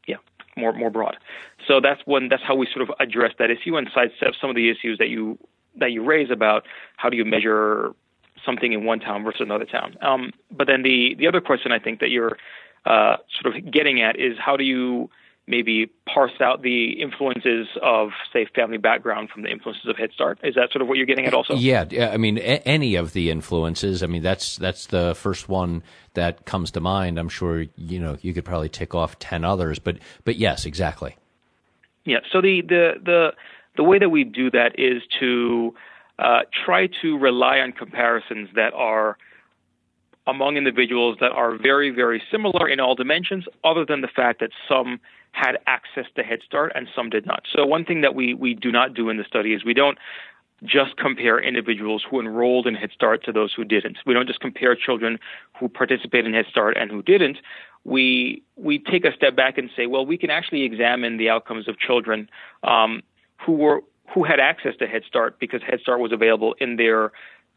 yeah 0.06 0.16
more 0.56 0.72
more 0.72 0.90
broad. 0.90 1.16
So 1.66 1.80
that's 1.80 2.00
when 2.04 2.28
that's 2.28 2.42
how 2.42 2.56
we 2.56 2.66
sort 2.66 2.88
of 2.88 2.94
address 2.98 3.32
that 3.38 3.50
issue 3.50 3.76
and 3.76 3.88
sidestep 3.94 4.34
some 4.40 4.50
of 4.50 4.56
the 4.56 4.70
issues 4.70 4.98
that 4.98 5.08
you 5.08 5.38
that 5.76 5.92
you 5.92 6.02
raise 6.02 6.30
about 6.30 6.66
how 6.96 7.08
do 7.10 7.16
you 7.16 7.24
measure 7.24 7.94
something 8.44 8.72
in 8.72 8.84
one 8.84 9.00
town 9.00 9.24
versus 9.24 9.40
another 9.40 9.64
town. 9.64 9.96
Um, 10.02 10.32
but 10.50 10.66
then 10.66 10.82
the 10.82 11.14
the 11.18 11.26
other 11.26 11.40
question 11.40 11.72
I 11.72 11.78
think 11.78 12.00
that 12.00 12.10
you're 12.10 12.36
uh, 12.84 13.16
sort 13.40 13.56
of 13.56 13.70
getting 13.72 14.02
at 14.02 14.18
is 14.18 14.36
how 14.38 14.56
do 14.56 14.64
you 14.64 15.10
maybe 15.48 15.86
parse 16.12 16.40
out 16.40 16.62
the 16.62 17.00
influences 17.00 17.68
of, 17.80 18.10
say, 18.32 18.46
family 18.54 18.78
background 18.78 19.30
from 19.30 19.42
the 19.42 19.48
influences 19.48 19.86
of 19.86 19.96
Head 19.96 20.10
Start? 20.12 20.40
Is 20.42 20.56
that 20.56 20.72
sort 20.72 20.82
of 20.82 20.88
what 20.88 20.96
you're 20.96 21.06
getting 21.06 21.26
at 21.26 21.34
also? 21.34 21.54
Yeah, 21.54 21.84
I 22.12 22.16
mean, 22.16 22.38
a- 22.38 22.66
any 22.66 22.96
of 22.96 23.12
the 23.12 23.30
influences. 23.30 24.02
I 24.02 24.06
mean, 24.06 24.22
that's 24.22 24.56
that's 24.56 24.86
the 24.86 25.14
first 25.14 25.48
one 25.48 25.82
that 26.14 26.44
comes 26.46 26.72
to 26.72 26.80
mind. 26.80 27.18
I'm 27.18 27.28
sure 27.28 27.66
you 27.76 28.00
know 28.00 28.18
you 28.22 28.34
could 28.34 28.44
probably 28.44 28.68
tick 28.68 28.94
off 28.94 29.18
ten 29.18 29.44
others, 29.44 29.78
but 29.78 29.98
but 30.24 30.36
yes, 30.36 30.66
exactly. 30.66 31.16
Yeah. 32.04 32.18
So 32.32 32.40
the 32.40 32.62
the 32.62 32.92
the 33.04 33.32
the 33.76 33.84
way 33.84 33.98
that 33.98 34.08
we 34.08 34.24
do 34.24 34.50
that 34.50 34.78
is 34.78 35.02
to 35.20 35.74
uh, 36.18 36.40
try 36.64 36.88
to 37.02 37.18
rely 37.18 37.58
on 37.60 37.72
comparisons 37.72 38.48
that 38.54 38.72
are 38.74 39.16
among 40.26 40.56
individuals 40.56 41.18
that 41.20 41.30
are 41.30 41.56
very, 41.56 41.90
very 41.90 42.20
similar 42.30 42.68
in 42.68 42.80
all 42.80 42.94
dimensions, 42.94 43.44
other 43.62 43.84
than 43.84 44.00
the 44.00 44.08
fact 44.08 44.40
that 44.40 44.50
some 44.68 44.98
had 45.32 45.58
access 45.66 46.06
to 46.16 46.22
Head 46.22 46.40
Start 46.44 46.72
and 46.74 46.88
some 46.94 47.10
did 47.10 47.26
not. 47.26 47.44
So 47.54 47.64
one 47.64 47.84
thing 47.84 48.00
that 48.00 48.14
we, 48.14 48.34
we 48.34 48.54
do 48.54 48.72
not 48.72 48.94
do 48.94 49.08
in 49.08 49.18
the 49.18 49.24
study 49.24 49.52
is 49.52 49.64
we 49.64 49.74
don't 49.74 49.98
just 50.64 50.96
compare 50.96 51.38
individuals 51.38 52.04
who 52.08 52.18
enrolled 52.18 52.66
in 52.66 52.74
Head 52.74 52.90
Start 52.92 53.22
to 53.24 53.32
those 53.32 53.52
who 53.52 53.64
didn't. 53.64 53.98
We 54.06 54.14
don't 54.14 54.26
just 54.26 54.40
compare 54.40 54.74
children 54.74 55.18
who 55.60 55.68
participate 55.68 56.24
in 56.26 56.32
Head 56.32 56.46
Start 56.50 56.76
and 56.76 56.90
who 56.90 57.02
didn't. 57.02 57.38
We 57.84 58.42
we 58.56 58.78
take 58.78 59.04
a 59.04 59.12
step 59.12 59.36
back 59.36 59.58
and 59.58 59.70
say, 59.76 59.86
well, 59.86 60.04
we 60.04 60.16
can 60.16 60.30
actually 60.30 60.62
examine 60.62 61.18
the 61.18 61.28
outcomes 61.28 61.68
of 61.68 61.78
children 61.78 62.28
um, 62.64 63.02
who 63.44 63.52
were 63.52 63.82
who 64.14 64.24
had 64.24 64.40
access 64.40 64.74
to 64.78 64.86
Head 64.86 65.02
Start 65.06 65.38
because 65.38 65.62
Head 65.62 65.80
Start 65.80 66.00
was 66.00 66.12
available 66.12 66.54
in 66.60 66.76
their 66.76 67.12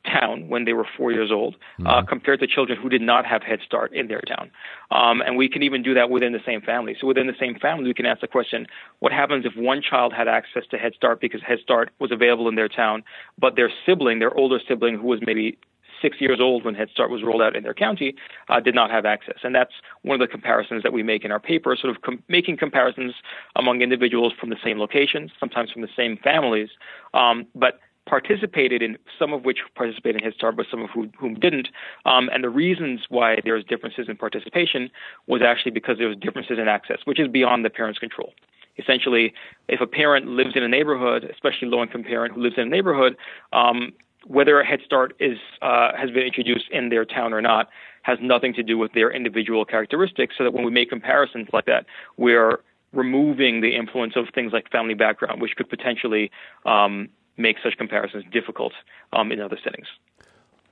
town 0.05 0.47
when 0.47 0.65
they 0.65 0.73
were 0.73 0.85
four 0.97 1.11
years 1.11 1.31
old 1.31 1.55
uh, 1.55 1.57
mm-hmm. 1.57 1.87
uh, 1.87 2.01
compared 2.03 2.39
to 2.39 2.47
children 2.47 2.79
who 2.81 2.89
did 2.89 3.01
not 3.01 3.25
have 3.25 3.43
Head 3.43 3.59
Start 3.65 3.93
in 3.93 4.07
their 4.07 4.21
town. 4.21 4.49
Um, 4.91 5.21
and 5.21 5.37
we 5.37 5.49
can 5.49 5.63
even 5.63 5.83
do 5.83 5.93
that 5.93 6.09
within 6.09 6.31
the 6.31 6.39
same 6.45 6.61
family. 6.61 6.95
So 6.99 7.07
within 7.07 7.27
the 7.27 7.35
same 7.39 7.55
family, 7.59 7.85
we 7.85 7.93
can 7.93 8.05
ask 8.05 8.21
the 8.21 8.27
question, 8.27 8.67
what 8.99 9.11
happens 9.11 9.45
if 9.45 9.55
one 9.55 9.81
child 9.81 10.13
had 10.13 10.27
access 10.27 10.63
to 10.71 10.77
Head 10.77 10.93
Start 10.95 11.19
because 11.19 11.41
Head 11.41 11.59
Start 11.61 11.91
was 11.99 12.11
available 12.11 12.47
in 12.47 12.55
their 12.55 12.69
town, 12.69 13.03
but 13.37 13.55
their 13.55 13.71
sibling, 13.85 14.19
their 14.19 14.35
older 14.35 14.59
sibling 14.67 14.97
who 14.97 15.07
was 15.07 15.19
maybe 15.25 15.57
six 16.01 16.19
years 16.19 16.39
old 16.39 16.65
when 16.65 16.75
Head 16.75 16.89
Start 16.91 17.09
was 17.09 17.23
rolled 17.23 17.41
out 17.41 17.55
in 17.55 17.63
their 17.63 17.73
county, 17.73 18.15
uh, 18.49 18.59
did 18.59 18.75
not 18.75 18.91
have 18.91 19.05
access. 19.05 19.37
And 19.43 19.53
that's 19.53 19.73
one 20.01 20.19
of 20.19 20.25
the 20.25 20.31
comparisons 20.31 20.83
that 20.83 20.93
we 20.93 21.03
make 21.03 21.25
in 21.25 21.31
our 21.31 21.39
paper, 21.39 21.75
sort 21.79 21.95
of 21.95 22.01
com- 22.01 22.23
making 22.27 22.57
comparisons 22.57 23.13
among 23.55 23.81
individuals 23.81 24.33
from 24.39 24.49
the 24.49 24.57
same 24.63 24.79
locations, 24.79 25.31
sometimes 25.39 25.71
from 25.71 25.81
the 25.81 25.89
same 25.95 26.17
families, 26.17 26.69
um, 27.13 27.45
but 27.55 27.79
participated 28.05 28.81
in, 28.81 28.97
some 29.19 29.33
of 29.33 29.45
which 29.45 29.59
participated 29.75 30.21
in 30.21 30.23
Head 30.23 30.33
Start, 30.33 30.55
but 30.57 30.65
some 30.69 30.81
of 30.81 30.89
whom, 30.89 31.11
whom 31.17 31.35
didn't. 31.35 31.69
Um, 32.05 32.29
and 32.33 32.43
the 32.43 32.49
reasons 32.49 33.01
why 33.09 33.37
there 33.43 33.53
was 33.53 33.63
differences 33.63 34.09
in 34.09 34.17
participation 34.17 34.89
was 35.27 35.41
actually 35.43 35.71
because 35.71 35.99
there 35.99 36.07
was 36.07 36.17
differences 36.17 36.57
in 36.57 36.67
access, 36.67 36.97
which 37.05 37.19
is 37.19 37.27
beyond 37.27 37.63
the 37.63 37.69
parent's 37.69 37.99
control. 37.99 38.33
Essentially, 38.77 39.33
if 39.67 39.81
a 39.81 39.87
parent 39.87 40.25
lives 40.25 40.55
in 40.55 40.63
a 40.63 40.67
neighborhood, 40.67 41.29
especially 41.31 41.67
low-income 41.67 42.03
parent 42.03 42.33
who 42.33 42.41
lives 42.41 42.55
in 42.57 42.63
a 42.63 42.69
neighborhood, 42.69 43.15
um, 43.53 43.91
whether 44.25 44.59
a 44.59 44.65
Head 44.65 44.79
Start 44.85 45.15
is 45.19 45.37
uh, 45.61 45.91
has 45.97 46.11
been 46.11 46.23
introduced 46.23 46.65
in 46.71 46.89
their 46.89 47.05
town 47.05 47.33
or 47.33 47.41
not 47.41 47.69
has 48.03 48.17
nothing 48.21 48.53
to 48.53 48.63
do 48.63 48.77
with 48.77 48.93
their 48.93 49.11
individual 49.11 49.65
characteristics. 49.65 50.35
So 50.37 50.43
that 50.45 50.53
when 50.53 50.63
we 50.63 50.71
make 50.71 50.89
comparisons 50.89 51.49
like 51.51 51.65
that, 51.65 51.85
we're 52.17 52.61
removing 52.93 53.61
the 53.61 53.75
influence 53.75 54.13
of 54.15 54.27
things 54.33 54.51
like 54.51 54.71
family 54.71 54.93
background, 54.93 55.41
which 55.41 55.55
could 55.55 55.69
potentially 55.69 56.31
um, 56.65 57.09
make 57.37 57.57
such 57.63 57.77
comparisons 57.77 58.23
difficult 58.31 58.73
um, 59.13 59.31
in 59.31 59.39
other 59.39 59.57
settings. 59.63 59.87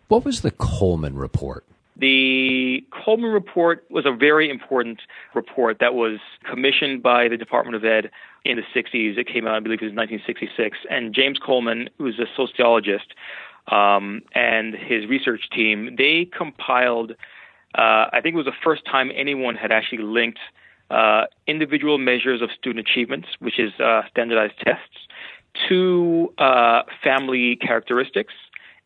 What 0.08 0.26
was 0.26 0.42
the 0.42 0.52
Coleman 0.52 1.16
report? 1.16 1.66
The 2.00 2.86
Coleman 2.92 3.32
report 3.32 3.86
was 3.90 4.06
a 4.06 4.12
very 4.12 4.50
important 4.50 5.02
report 5.34 5.78
that 5.80 5.96
was 5.96 6.20
commissioned 6.48 7.02
by 7.02 7.28
the 7.28 7.38
Department 7.38 7.76
of 7.76 7.84
Ed 7.84 8.12
in 8.46 8.58
the 8.58 8.64
60s. 8.80 9.18
It 9.18 9.28
came 9.28 9.48
out, 9.48 9.56
I 9.56 9.60
believe 9.60 9.82
it 9.82 9.86
was 9.86 9.96
1966. 9.96 10.78
And 10.90 11.14
James 11.14 11.40
Coleman, 11.40 11.90
who's 11.98 12.20
a 12.20 12.28
sociologist, 12.36 13.14
um, 13.72 14.22
and 14.34 14.76
his 14.76 15.08
research 15.08 15.50
team, 15.52 15.96
they 15.98 16.26
compiled, 16.26 17.12
uh, 17.76 18.06
I 18.14 18.20
think 18.22 18.36
it 18.36 18.38
was 18.38 18.46
the 18.46 18.52
first 18.64 18.86
time 18.86 19.12
anyone 19.16 19.56
had 19.56 19.72
actually 19.72 20.04
linked 20.04 20.40
uh, 20.92 21.24
individual 21.48 21.98
measures 21.98 22.42
of 22.42 22.50
student 22.58 22.88
achievements, 22.88 23.28
which 23.40 23.60
is 23.60 23.74
uh, 23.80 24.04
standardized 24.10 24.54
tests, 24.64 25.08
to 25.68 26.32
uh, 26.38 26.84
family 27.04 27.56
characteristics 27.56 28.34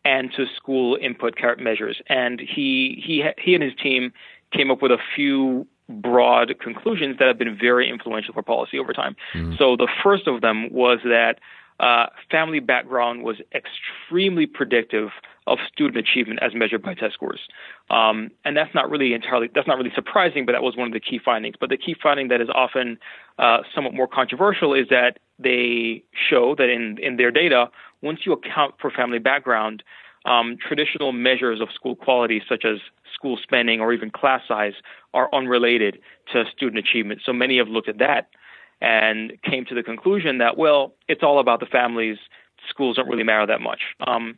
and 0.04 0.32
to 0.34 0.46
school 0.56 0.98
input 1.02 1.36
measures. 1.60 2.02
And 2.08 2.40
he 2.40 3.02
he 3.06 3.24
he 3.38 3.54
and 3.54 3.64
his 3.64 3.74
team 3.82 4.14
came 4.52 4.72
up 4.72 4.82
with 4.82 4.92
a 4.92 4.98
few 5.16 5.68
broad 5.90 6.54
conclusions 6.60 7.18
that 7.20 7.28
have 7.28 7.38
been 7.38 7.58
very 7.58 7.90
influential 7.90 8.34
for 8.34 8.42
policy 8.42 8.80
over 8.80 8.94
time. 8.94 9.16
Mm-hmm. 9.34 9.56
So 9.58 9.76
the 9.76 9.90
first 10.04 10.28
of 10.28 10.42
them 10.42 10.72
was 10.72 11.00
that 11.04 11.40
uh, 11.80 12.08
family 12.30 12.60
background 12.60 13.24
was 13.24 13.38
extremely 13.54 14.46
predictive 14.46 15.10
of 15.48 15.58
student 15.74 15.98
achievement 15.98 16.40
as 16.42 16.54
measured 16.54 16.84
by 16.84 16.94
test 16.94 17.16
scores. 17.16 17.40
Um, 17.90 18.30
and 18.46 18.56
that's 18.56 18.74
not 18.76 18.90
really 18.90 19.14
entirely 19.14 19.50
that's 19.54 19.68
not 19.68 19.78
really 19.78 19.92
surprising, 19.96 20.46
but 20.46 20.52
that 20.52 20.62
was 20.62 20.78
one 20.78 20.88
of 20.88 20.94
the 20.94 21.00
key 21.00 21.20
findings. 21.24 21.56
But 21.60 21.70
the 21.70 21.78
key 21.78 21.96
finding 22.02 22.28
that 22.28 22.40
is 22.40 22.50
often 22.54 23.00
uh, 23.40 23.60
somewhat 23.74 23.96
more 23.96 24.08
controversial 24.08 24.76
is 24.76 24.88
that 24.90 25.18
they 25.40 26.04
show 26.14 26.56
that 26.56 26.70
in 26.70 27.00
in 27.00 27.18
their 27.18 27.32
data, 27.32 27.72
once 28.02 28.22
you 28.26 28.34
account 28.34 28.76
for 28.80 28.90
family 28.90 29.20
background, 29.20 29.84
um, 30.26 30.58
traditional 30.58 31.12
measures 31.12 31.62
of 31.62 31.70
school 31.74 31.96
quality, 31.96 32.42
such 32.48 32.64
as 32.66 32.78
school 33.14 33.38
spending 33.42 33.82
or 33.82 33.92
even 33.94 34.12
class 34.12 34.42
size, 34.48 34.74
are 35.14 35.30
unrelated 35.34 36.00
to 36.32 36.44
student 36.56 36.78
achievement. 36.78 37.22
So 37.26 37.34
many 37.34 37.58
have 37.58 37.68
looked 37.68 37.90
at 37.90 37.98
that 37.98 38.30
and 38.82 39.34
came 39.44 39.66
to 39.66 39.76
the 39.76 39.84
conclusion 39.84 40.38
that 40.40 40.58
well, 40.58 40.94
it's 41.08 41.24
all 41.24 41.40
about 41.40 41.60
the 41.60 41.66
families. 41.66 42.18
Schools 42.70 42.98
don't 42.98 43.08
really 43.08 43.24
matter 43.24 43.48
that 43.48 43.62
much. 43.62 43.82
Um, 44.06 44.38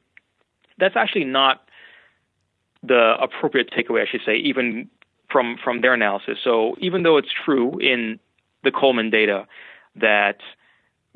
that's 0.77 0.95
actually 0.95 1.25
not 1.25 1.67
the 2.81 3.15
appropriate 3.19 3.71
takeaway, 3.71 4.01
I 4.01 4.09
should 4.09 4.21
say, 4.25 4.35
even 4.35 4.89
from 5.29 5.57
from 5.63 5.81
their 5.81 5.93
analysis. 5.93 6.37
So 6.43 6.75
even 6.79 7.03
though 7.03 7.17
it's 7.17 7.31
true 7.45 7.77
in 7.79 8.19
the 8.63 8.71
Coleman 8.71 9.09
data 9.09 9.45
that 9.95 10.37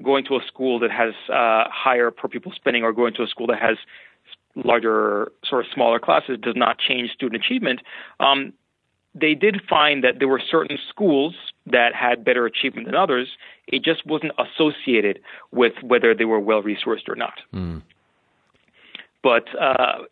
going 0.03 0.25
to 0.25 0.35
a 0.35 0.39
school 0.47 0.79
that 0.79 0.91
has 0.91 1.13
uh, 1.29 1.69
higher 1.69 2.11
per 2.11 2.27
pupil 2.27 2.51
spending 2.55 2.83
or 2.83 2.93
going 2.93 3.13
to 3.15 3.23
a 3.23 3.27
school 3.27 3.47
that 3.47 3.59
has 3.59 3.77
larger 4.55 5.31
sort 5.43 5.65
of 5.65 5.71
smaller 5.73 5.99
classes 5.99 6.37
does 6.41 6.55
not 6.55 6.77
change 6.79 7.11
student 7.11 7.43
achievement. 7.43 7.81
Um, 8.19 8.53
they 9.13 9.33
did 9.33 9.61
find 9.67 10.03
that 10.03 10.19
there 10.19 10.27
were 10.27 10.41
certain 10.49 10.77
schools 10.89 11.35
that 11.65 11.95
had 11.95 12.23
better 12.23 12.45
achievement 12.45 12.87
than 12.87 12.95
others. 12.95 13.29
It 13.67 13.83
just 13.83 14.05
wasn't 14.05 14.33
associated 14.37 15.19
with 15.51 15.73
whether 15.81 16.13
they 16.13 16.25
were 16.25 16.39
well 16.39 16.61
resourced 16.61 17.07
or 17.07 17.15
not. 17.15 17.39
Mm. 17.53 17.81
But 19.23 19.45
uh, 19.59 20.03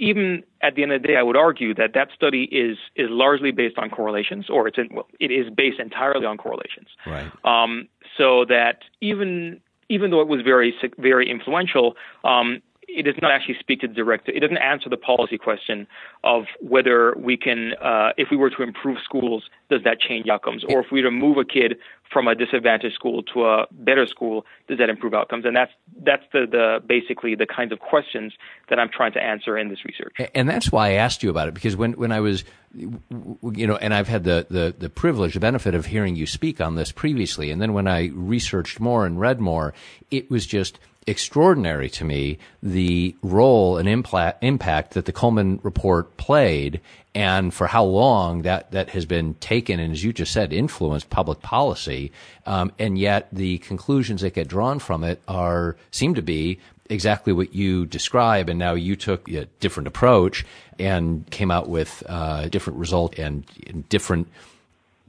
even 0.00 0.42
at 0.62 0.74
the 0.74 0.82
end 0.82 0.92
of 0.92 1.02
the 1.02 1.08
day, 1.08 1.16
I 1.16 1.22
would 1.22 1.36
argue 1.36 1.74
that 1.74 1.92
that 1.94 2.08
study 2.16 2.44
is 2.44 2.78
is 2.96 3.08
largely 3.10 3.52
based 3.52 3.78
on 3.78 3.90
correlations, 3.90 4.48
or 4.48 4.66
it's 4.66 4.78
in, 4.78 4.88
well, 4.92 5.06
it 5.20 5.30
is 5.30 5.48
based 5.50 5.78
entirely 5.78 6.26
on 6.26 6.38
correlations. 6.38 6.88
Right. 7.06 7.30
Um, 7.44 7.86
so 8.16 8.44
that 8.46 8.78
even 9.00 9.60
even 9.88 10.10
though 10.10 10.22
it 10.22 10.28
was 10.28 10.40
very 10.40 10.74
very 10.98 11.30
influential, 11.30 11.96
um, 12.24 12.62
it 12.88 13.04
does 13.04 13.14
not 13.20 13.30
actually 13.30 13.58
speak 13.60 13.80
to 13.82 13.88
the 13.88 13.94
direct. 13.94 14.28
It 14.28 14.40
doesn't 14.40 14.56
answer 14.56 14.88
the 14.88 14.96
policy 14.96 15.38
question 15.38 15.86
of 16.24 16.44
whether 16.60 17.14
we 17.16 17.36
can, 17.36 17.74
uh, 17.80 18.10
if 18.16 18.28
we 18.30 18.36
were 18.36 18.50
to 18.50 18.62
improve 18.62 18.98
schools, 19.04 19.44
does 19.68 19.82
that 19.84 20.00
change 20.00 20.28
outcomes, 20.28 20.64
or 20.64 20.80
if 20.80 20.86
we 20.90 21.02
were 21.02 21.10
to 21.10 21.14
move 21.14 21.36
a 21.36 21.44
kid 21.44 21.76
from 22.12 22.26
a 22.28 22.34
disadvantaged 22.34 22.94
school 22.94 23.22
to 23.22 23.44
a 23.44 23.66
better 23.70 24.06
school, 24.06 24.44
does 24.68 24.78
that 24.78 24.88
improve 24.88 25.14
outcomes? 25.14 25.44
And 25.44 25.54
that's 25.54 25.72
that's 26.04 26.24
the, 26.32 26.46
the 26.50 26.82
basically 26.84 27.34
the 27.34 27.46
kinds 27.46 27.72
of 27.72 27.78
questions 27.78 28.32
that 28.68 28.78
I'm 28.78 28.88
trying 28.88 29.12
to 29.12 29.22
answer 29.22 29.56
in 29.56 29.68
this 29.68 29.84
research. 29.84 30.14
And 30.34 30.48
that's 30.48 30.72
why 30.72 30.90
I 30.90 30.92
asked 30.94 31.22
you 31.22 31.30
about 31.30 31.48
it 31.48 31.54
because 31.54 31.76
when 31.76 31.92
when 31.92 32.12
I 32.12 32.20
was, 32.20 32.44
you 32.74 33.66
know, 33.66 33.76
and 33.76 33.94
I've 33.94 34.08
had 34.08 34.24
the 34.24 34.46
the 34.50 34.74
the 34.76 34.90
privilege, 34.90 35.34
the 35.34 35.40
benefit 35.40 35.74
of 35.74 35.86
hearing 35.86 36.16
you 36.16 36.26
speak 36.26 36.60
on 36.60 36.74
this 36.74 36.92
previously, 36.92 37.50
and 37.50 37.62
then 37.62 37.72
when 37.72 37.86
I 37.86 38.10
researched 38.12 38.80
more 38.80 39.06
and 39.06 39.20
read 39.20 39.40
more, 39.40 39.72
it 40.10 40.30
was 40.30 40.46
just 40.46 40.78
extraordinary 41.06 41.88
to 41.88 42.04
me 42.04 42.38
the 42.62 43.14
role 43.22 43.78
and 43.78 43.88
impla- 43.88 44.34
impact 44.42 44.94
that 44.94 45.06
the 45.06 45.12
Coleman 45.12 45.58
report 45.62 46.16
played 46.16 46.80
and 47.14 47.52
for 47.52 47.66
how 47.66 47.84
long 47.84 48.42
that, 48.42 48.70
that 48.70 48.90
has 48.90 49.04
been 49.04 49.34
taken 49.34 49.80
and 49.80 49.92
as 49.92 50.04
you 50.04 50.12
just 50.12 50.32
said 50.32 50.52
influenced 50.52 51.10
public 51.10 51.40
policy 51.40 52.12
um, 52.46 52.72
and 52.78 52.98
yet 52.98 53.28
the 53.32 53.58
conclusions 53.58 54.20
that 54.20 54.34
get 54.34 54.48
drawn 54.48 54.78
from 54.78 55.02
it 55.02 55.20
are 55.26 55.76
seem 55.90 56.14
to 56.14 56.22
be 56.22 56.58
exactly 56.88 57.32
what 57.32 57.54
you 57.54 57.86
describe 57.86 58.48
and 58.48 58.58
now 58.58 58.74
you 58.74 58.96
took 58.96 59.28
a 59.28 59.44
different 59.60 59.86
approach 59.86 60.44
and 60.78 61.28
came 61.30 61.50
out 61.50 61.68
with 61.68 62.02
a 62.06 62.12
uh, 62.12 62.48
different 62.48 62.78
result 62.78 63.18
and, 63.18 63.44
and 63.66 63.88
different 63.88 64.28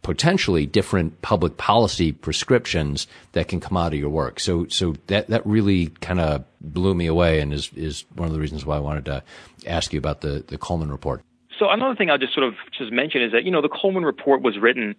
potentially 0.02 0.66
different 0.66 1.22
public 1.22 1.58
policy 1.58 2.12
prescriptions 2.12 3.08
that 3.34 3.48
can 3.48 3.60
come 3.60 3.78
out 3.78 3.94
of 3.94 4.00
your 4.00 4.10
work. 4.10 4.40
So, 4.40 4.66
so 4.68 4.96
that, 5.08 5.28
that 5.28 5.46
really 5.46 5.88
kind 5.88 6.20
of 6.20 6.44
blew 6.60 6.96
me 6.96 7.06
away 7.06 7.40
and 7.40 7.54
is, 7.54 7.72
is 7.76 8.06
one 8.16 8.28
of 8.28 8.34
the 8.34 8.40
reasons 8.40 8.66
why 8.66 8.78
I 8.78 8.80
wanted 8.80 9.06
to 9.06 9.24
ask 9.68 9.94
you 9.94 10.00
about 10.00 10.22
the, 10.22 10.44
the 10.48 10.58
Coleman 10.58 10.92
report. 10.92 11.22
So 11.62 11.70
another 11.70 11.94
thing 11.94 12.10
I'll 12.10 12.18
just 12.18 12.34
sort 12.34 12.48
of 12.48 12.56
just 12.76 12.92
mention 12.92 13.22
is 13.22 13.34
that, 13.34 13.44
you 13.44 13.52
know, 13.52 13.62
the 13.62 13.70
Coleman 13.70 14.04
report 14.04 14.42
was 14.42 14.58
written, 14.58 14.96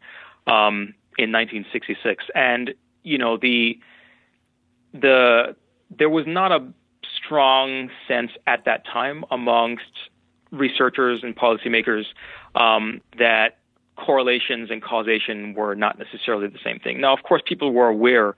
um, 0.46 0.94
in 1.18 1.32
1966 1.32 2.26
and, 2.36 2.72
you 3.02 3.18
know, 3.18 3.36
the, 3.36 3.80
the, 4.94 5.56
there 5.90 6.08
was 6.08 6.24
not 6.24 6.52
a 6.52 6.64
strong 7.16 7.90
sense 8.06 8.30
at 8.46 8.64
that 8.66 8.86
time 8.86 9.24
amongst 9.32 9.90
researchers 10.52 11.24
and 11.24 11.34
policymakers 11.34 12.04
um, 12.54 13.00
that 13.18 13.58
correlations 13.96 14.70
and 14.70 14.84
causation 14.84 15.54
were 15.54 15.74
not 15.74 15.98
necessarily 15.98 16.46
the 16.46 16.60
same 16.62 16.78
thing. 16.78 17.00
Now, 17.00 17.12
of 17.12 17.24
course, 17.24 17.42
people 17.44 17.72
were 17.72 17.88
aware 17.88 18.36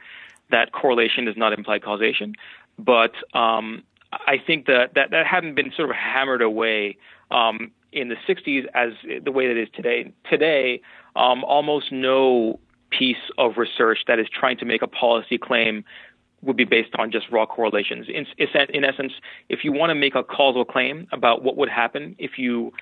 that 0.50 0.72
correlation 0.72 1.26
does 1.26 1.36
not 1.36 1.52
imply 1.52 1.78
causation, 1.78 2.36
but 2.78 3.12
um, 3.34 3.82
I 4.12 4.38
think 4.38 4.64
that, 4.64 4.94
that 4.94 5.10
that 5.10 5.26
hadn't 5.26 5.56
been 5.56 5.72
sort 5.76 5.90
of 5.90 5.96
hammered 5.96 6.40
away 6.40 6.96
um, 7.30 7.70
in 7.94 8.08
the 8.08 8.16
60s 8.28 8.66
as 8.74 8.92
the 9.22 9.32
way 9.32 9.46
that 9.46 9.56
it 9.56 9.62
is 9.62 9.68
today. 9.74 10.12
Today, 10.28 10.82
um, 11.16 11.44
almost 11.44 11.92
no 11.92 12.58
piece 12.90 13.16
of 13.38 13.56
research 13.56 14.00
that 14.06 14.18
is 14.18 14.26
trying 14.28 14.58
to 14.58 14.64
make 14.64 14.82
a 14.82 14.86
policy 14.86 15.38
claim 15.38 15.84
would 16.42 16.56
be 16.56 16.64
based 16.64 16.94
on 16.98 17.10
just 17.10 17.30
raw 17.30 17.46
correlations. 17.46 18.06
In, 18.08 18.26
in 18.68 18.84
essence, 18.84 19.12
if 19.48 19.64
you 19.64 19.72
want 19.72 19.90
to 19.90 19.94
make 19.94 20.14
a 20.14 20.22
causal 20.22 20.64
claim 20.64 21.06
about 21.10 21.42
what 21.42 21.56
would 21.56 21.70
happen 21.70 22.14
if 22.18 22.38
you 22.38 22.72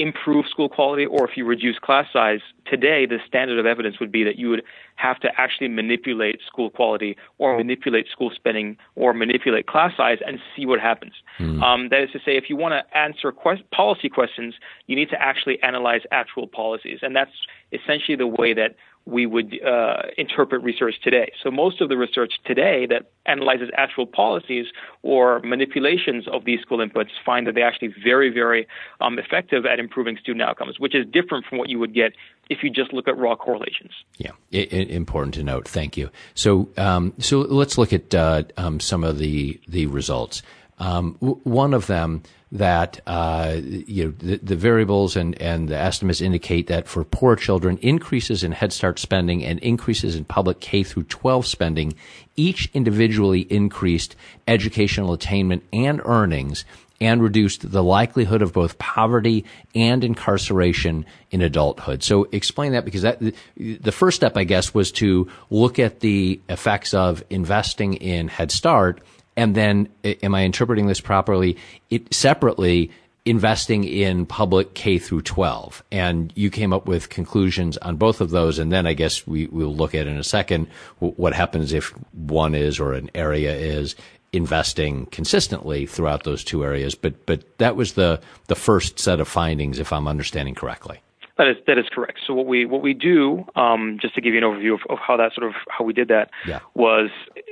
improve 0.00 0.46
school 0.46 0.68
quality 0.68 1.06
or 1.06 1.28
if 1.28 1.36
you 1.36 1.44
reduce 1.44 1.78
class 1.78 2.06
size, 2.12 2.40
today 2.66 3.06
the 3.06 3.18
standard 3.26 3.58
of 3.58 3.66
evidence 3.66 4.00
would 4.00 4.12
be 4.12 4.24
that 4.24 4.36
you 4.36 4.48
would 4.48 4.62
have 4.96 5.18
to 5.20 5.28
actually 5.38 5.68
manipulate 5.68 6.40
school 6.46 6.70
quality 6.70 7.16
or 7.38 7.56
manipulate 7.56 8.06
school 8.10 8.30
spending 8.34 8.76
or 8.96 9.12
manipulate 9.12 9.66
class 9.66 9.96
size 9.96 10.18
and 10.26 10.38
see 10.54 10.66
what 10.66 10.80
happens. 10.80 11.12
Mm. 11.38 11.62
Um, 11.62 11.88
that 11.90 12.02
is 12.02 12.10
to 12.12 12.18
say, 12.18 12.36
if 12.36 12.48
you 12.48 12.56
want 12.56 12.72
to 12.72 12.96
answer 12.96 13.32
que- 13.32 13.64
policy 13.72 14.08
questions, 14.08 14.54
you 14.86 14.96
need 14.96 15.10
to 15.10 15.20
actually 15.20 15.62
analyze 15.62 16.02
actual 16.10 16.46
policies. 16.46 17.00
And 17.02 17.16
that's 17.16 17.32
essentially 17.72 18.16
the 18.16 18.26
way 18.26 18.54
that 18.54 18.76
we 19.06 19.26
would 19.26 19.58
uh, 19.64 20.02
interpret 20.18 20.62
research 20.62 20.94
today. 21.02 21.32
So 21.42 21.50
most 21.50 21.80
of 21.80 21.88
the 21.88 21.96
research 21.96 22.34
today 22.44 22.86
that 22.86 23.10
analyzes 23.26 23.70
actual 23.76 24.06
policies 24.06 24.66
or 25.02 25.40
manipulations 25.40 26.26
of 26.28 26.44
these 26.44 26.60
school 26.60 26.78
inputs 26.78 27.08
find 27.24 27.46
that 27.46 27.54
they're 27.54 27.66
actually 27.66 27.94
very, 28.04 28.30
very 28.30 28.68
um, 29.00 29.18
effective 29.18 29.64
at 29.64 29.78
improving 29.78 30.16
student 30.18 30.42
outcomes, 30.42 30.78
which 30.78 30.94
is 30.94 31.06
different 31.06 31.46
from 31.46 31.58
what 31.58 31.68
you 31.68 31.78
would 31.78 31.94
get 31.94 32.12
if 32.50 32.58
you 32.62 32.70
just 32.70 32.92
look 32.92 33.08
at 33.08 33.16
raw 33.16 33.34
correlations. 33.34 33.92
Yeah, 34.18 34.32
important 34.52 35.34
to 35.34 35.42
note. 35.42 35.66
Thank 35.66 35.96
you. 35.96 36.10
So, 36.34 36.68
um, 36.76 37.14
so 37.18 37.40
let's 37.40 37.78
look 37.78 37.92
at 37.92 38.14
uh, 38.14 38.44
um, 38.56 38.80
some 38.80 39.02
of 39.02 39.18
the 39.18 39.60
the 39.66 39.86
results. 39.86 40.42
Um, 40.80 41.18
w- 41.20 41.40
one 41.44 41.74
of 41.74 41.86
them 41.86 42.22
that 42.52 43.00
uh, 43.06 43.58
you 43.62 44.04
know 44.06 44.10
the, 44.18 44.38
the, 44.38 44.56
variables 44.56 45.14
and, 45.14 45.40
and 45.40 45.68
the 45.68 45.76
estimates 45.76 46.20
indicate 46.20 46.66
that 46.66 46.88
for 46.88 47.04
poor 47.04 47.36
children, 47.36 47.78
increases 47.78 48.42
in 48.42 48.52
Head 48.52 48.72
Start 48.72 48.98
spending 48.98 49.44
and 49.44 49.58
increases 49.60 50.16
in 50.16 50.24
public 50.24 50.58
K 50.58 50.82
through 50.82 51.04
12 51.04 51.46
spending 51.46 51.94
each 52.34 52.70
individually 52.72 53.42
increased 53.42 54.16
educational 54.48 55.12
attainment 55.12 55.62
and 55.72 56.00
earnings 56.04 56.64
and 57.00 57.22
reduced 57.22 57.70
the 57.70 57.82
likelihood 57.82 58.42
of 58.42 58.52
both 58.52 58.78
poverty 58.78 59.44
and 59.74 60.02
incarceration 60.02 61.06
in 61.30 61.40
adulthood. 61.40 62.02
So 62.02 62.24
explain 62.32 62.72
that 62.72 62.84
because 62.84 63.02
that 63.02 63.20
the 63.56 63.92
first 63.92 64.16
step, 64.16 64.36
I 64.36 64.44
guess, 64.44 64.74
was 64.74 64.92
to 64.92 65.30
look 65.50 65.78
at 65.78 66.00
the 66.00 66.40
effects 66.48 66.92
of 66.94 67.22
investing 67.30 67.94
in 67.94 68.28
Head 68.28 68.50
Start 68.50 69.00
and 69.36 69.54
then 69.54 69.88
am 70.04 70.34
I 70.34 70.44
interpreting 70.44 70.86
this 70.86 71.00
properly? 71.00 71.56
It 71.88 72.12
separately 72.12 72.90
investing 73.24 73.84
in 73.84 74.26
public 74.26 74.74
K 74.74 74.98
through 74.98 75.22
12. 75.22 75.84
And 75.92 76.32
you 76.34 76.50
came 76.50 76.72
up 76.72 76.86
with 76.86 77.10
conclusions 77.10 77.76
on 77.78 77.96
both 77.96 78.20
of 78.20 78.30
those. 78.30 78.58
And 78.58 78.72
then 78.72 78.86
I 78.86 78.94
guess 78.94 79.26
we 79.26 79.46
will 79.46 79.74
look 79.74 79.94
at 79.94 80.06
in 80.06 80.16
a 80.16 80.24
second 80.24 80.68
what 80.98 81.34
happens 81.34 81.72
if 81.72 81.90
one 82.12 82.54
is 82.54 82.80
or 82.80 82.92
an 82.92 83.10
area 83.14 83.54
is 83.54 83.94
investing 84.32 85.06
consistently 85.06 85.86
throughout 85.86 86.24
those 86.24 86.44
two 86.44 86.64
areas. 86.64 86.94
But, 86.94 87.26
but 87.26 87.58
that 87.58 87.76
was 87.76 87.94
the, 87.94 88.20
the 88.46 88.54
first 88.54 88.98
set 88.98 89.20
of 89.20 89.28
findings, 89.28 89.78
if 89.78 89.92
I'm 89.92 90.08
understanding 90.08 90.54
correctly. 90.54 91.00
That 91.40 91.48
is 91.48 91.56
that 91.66 91.78
is 91.78 91.86
correct. 91.90 92.18
So 92.26 92.34
what 92.34 92.44
we 92.44 92.66
what 92.66 92.82
we 92.82 92.92
do, 92.92 93.46
um, 93.56 93.96
just 93.98 94.14
to 94.14 94.20
give 94.20 94.34
you 94.34 94.38
an 94.40 94.44
overview 94.44 94.74
of, 94.74 94.80
of, 94.90 94.98
how 94.98 95.16
that 95.16 95.32
sort 95.32 95.46
of 95.46 95.54
how 95.68 95.86
we 95.86 95.94
did 95.94 96.08
that, 96.08 96.30
yeah. 96.46 96.60
was 96.74 97.08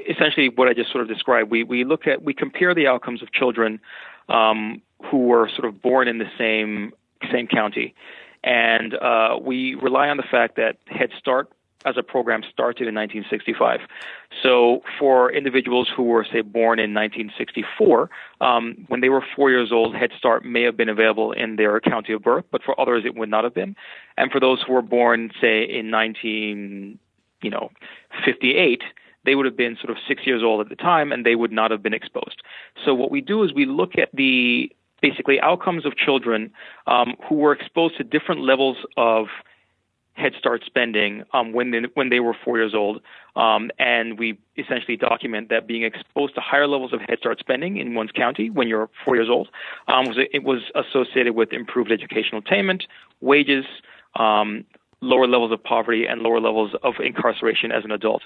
essentially 0.07 0.51
what 0.51 0.69
I 0.69 0.75
just 0.75 0.93
sort 0.93 1.01
of 1.01 1.09
described. 1.09 1.51
We 1.51 1.65
we 1.65 1.85
look 1.85 2.07
at 2.07 2.23
we 2.23 2.35
compare 2.35 2.75
the 2.75 2.87
outcomes 2.87 3.23
of 3.23 3.33
children 3.33 3.81
um, 4.29 4.83
who 5.11 5.25
were 5.25 5.49
sort 5.49 5.65
of 5.65 5.81
born 5.81 6.07
in 6.07 6.19
the 6.19 6.29
same 6.37 6.93
same 7.33 7.47
county, 7.47 7.95
and 8.45 8.93
uh, 8.93 9.39
we 9.41 9.75
rely 9.77 10.11
on 10.11 10.19
the 10.19 10.23
fact 10.23 10.57
that 10.57 10.77
Head 10.89 11.09
Start 11.19 11.51
as 11.85 11.97
a 11.97 12.03
program 12.03 12.43
started 12.43 12.89
in 12.89 12.95
1965. 12.95 13.81
So 14.43 14.83
for 14.99 15.33
individuals 15.33 15.89
who 15.95 16.03
were, 16.05 16.25
say, 16.25 16.41
born 16.41 16.79
in 16.79 16.93
1964, 16.93 18.11
um, 18.41 18.85
when 18.89 19.01
they 19.01 19.09
were 19.09 19.25
four 19.37 19.51
years 19.51 19.71
old, 19.71 19.95
Head 19.95 20.11
Start 20.19 20.45
may 20.45 20.63
have 20.63 20.77
been 20.77 20.89
available 20.89 21.33
in 21.33 21.57
their 21.57 21.81
county 21.81 22.13
of 22.13 22.23
birth, 22.23 22.45
but 22.51 22.63
for 22.63 22.79
others 22.81 23.05
it 23.05 23.15
would 23.15 23.29
not 23.29 23.45
have 23.45 23.55
been. 23.55 23.77
And 24.17 24.31
for 24.33 24.41
those 24.41 24.63
who 24.67 24.73
were 24.73 24.83
born, 24.83 25.31
say, 25.41 25.63
in 25.63 25.91
19, 25.91 26.99
you 27.43 27.51
know, 27.51 27.71
58, 28.25 28.83
they 29.25 29.35
would 29.35 29.47
have 29.47 29.57
been 29.57 29.77
sort 29.77 29.91
of 29.91 29.99
six 30.07 30.27
years 30.27 30.43
old 30.43 30.61
at 30.61 30.69
the 30.69 30.77
time, 30.77 31.13
and 31.13 31.25
they 31.25 31.37
would 31.37 31.53
not 31.53 31.71
have 31.71 31.83
been 31.83 31.95
exposed. 31.95 32.43
So 32.85 32.95
what 32.95 33.11
we 33.11 33.21
do 33.21 33.45
is 33.45 33.53
we 33.53 33.67
look 33.67 33.93
at 33.99 34.09
the 34.13 34.73
basically 35.01 35.41
outcomes 35.41 35.87
of 35.87 35.97
children 35.97 36.51
um, 36.89 37.15
who 37.29 37.37
were 37.37 37.53
exposed 37.53 37.97
to 37.99 38.05
different 38.05 38.41
levels 38.41 38.79
of 38.97 39.27
Head 40.19 40.35
Start 40.39 40.63
spending 40.67 41.23
um, 41.33 41.53
when 41.53 41.71
they, 41.71 41.83
when 41.95 42.09
they 42.09 42.21
were 42.21 42.35
four 42.45 42.59
years 42.59 42.75
old, 42.75 43.01
um, 43.37 43.71
and 43.79 44.19
we 44.19 44.39
essentially 44.57 44.97
document 44.97 45.49
that 45.49 45.67
being 45.67 45.85
exposed 45.85 46.35
to 46.35 46.41
higher 46.41 46.67
levels 46.67 46.93
of 46.93 47.01
Head 47.01 47.19
Start 47.21 47.39
spending 47.39 47.77
in 47.77 47.95
one's 47.95 48.11
county 48.11 48.51
when 48.51 48.69
you're 48.69 48.91
four 49.05 49.15
years 49.15 49.29
old 49.31 49.49
um, 49.87 50.07
was 50.07 50.19
it 50.19 50.43
was 50.43 50.63
associated 50.75 51.35
with 51.35 51.53
improved 51.53 51.93
educational 51.93 52.41
attainment, 52.41 52.85
wages, 53.21 53.65
um, 54.17 54.65
lower 55.01 55.27
levels 55.27 55.53
of 55.53 55.63
poverty, 55.63 56.07
and 56.07 56.23
lower 56.23 56.41
levels 56.41 56.73
of 56.83 56.95
incarceration 57.01 57.71
as 57.71 57.85
an 57.85 57.93
adult. 57.93 58.23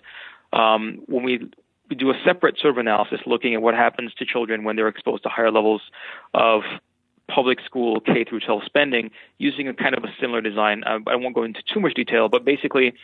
Um, 0.53 1.03
when 1.07 1.25
we 1.25 1.51
we 1.91 1.97
do 1.97 2.11
a 2.11 2.15
separate 2.25 2.59
sort 2.59 2.71
of 2.71 2.79
analysis 2.79 3.21
looking 3.27 3.53
at 3.53 3.61
what 3.61 3.75
happens 3.75 4.15
to 4.15 4.25
children 4.25 4.65
when 4.65 4.77
they're 4.77 4.89
exposed 4.89 5.25
to 5.25 5.29
higher 5.29 5.51
levels 5.51 5.83
of 6.33 6.63
public 7.29 7.59
school 7.65 8.01
K 8.01 8.25
through 8.25 8.41
12 8.41 8.63
spending 8.65 9.11
using 9.39 9.69
a 9.69 9.75
kind 9.75 9.95
of 9.97 10.05
a 10.05 10.13
similar 10.21 10.41
design. 10.41 10.85
I 10.85 11.17
won't 11.17 11.35
go 11.35 11.45
into 11.45 11.63
too 11.63 11.81
much 11.81 11.95
detail, 11.95 12.29
but 12.29 12.45
basically 12.45 12.95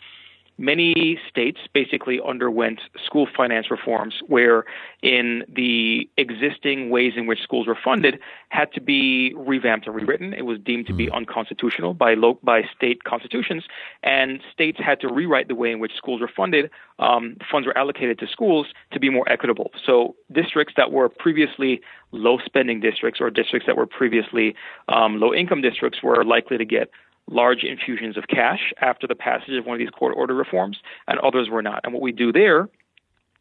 many 0.58 1.18
states 1.28 1.60
basically 1.72 2.20
underwent 2.26 2.80
school 3.04 3.26
finance 3.34 3.70
reforms 3.70 4.14
where 4.26 4.64
in 5.02 5.44
the 5.48 6.08
existing 6.16 6.90
ways 6.90 7.12
in 7.16 7.26
which 7.26 7.40
schools 7.42 7.68
were 7.68 7.78
funded 7.82 8.18
had 8.48 8.72
to 8.72 8.80
be 8.80 9.32
revamped 9.36 9.86
and 9.86 9.94
rewritten. 9.94 10.34
It 10.34 10.42
was 10.42 10.58
deemed 10.58 10.86
to 10.88 10.92
be 10.92 11.06
hmm. 11.06 11.14
unconstitutional 11.14 11.94
by 11.94 12.14
lo- 12.14 12.40
by 12.42 12.62
state 12.76 13.04
constitutions, 13.04 13.64
and 14.02 14.40
states 14.52 14.78
had 14.84 15.00
to 15.00 15.08
rewrite 15.08 15.48
the 15.48 15.54
way 15.54 15.70
in 15.70 15.78
which 15.78 15.92
schools 15.96 16.20
were 16.20 16.30
funded. 16.34 16.70
Um, 16.98 17.36
funds 17.50 17.66
were 17.66 17.78
allocated 17.78 18.18
to 18.18 18.26
schools 18.26 18.66
to 18.92 18.98
be 18.98 19.08
more 19.08 19.28
equitable. 19.30 19.70
So 19.86 20.16
districts 20.32 20.74
that 20.76 20.90
were 20.90 21.08
previously 21.08 21.80
low 22.10 22.38
spending 22.44 22.80
districts 22.80 23.20
or 23.20 23.30
districts 23.30 23.66
that 23.66 23.76
were 23.76 23.86
previously 23.86 24.56
um, 24.88 25.20
low 25.20 25.32
income 25.32 25.60
districts 25.60 26.02
were 26.02 26.24
likely 26.24 26.58
to 26.58 26.64
get 26.64 26.90
large 27.28 27.62
infusions 27.64 28.16
of 28.16 28.28
cash 28.28 28.72
after 28.80 29.06
the 29.06 29.14
passage 29.14 29.54
of 29.54 29.66
one 29.66 29.74
of 29.74 29.78
these 29.78 29.90
court 29.90 30.14
order 30.16 30.34
reforms, 30.34 30.78
and 31.06 31.18
others 31.20 31.48
were 31.48 31.62
not. 31.62 31.80
And 31.84 31.92
what 31.92 32.02
we 32.02 32.12
do 32.12 32.32
there 32.32 32.68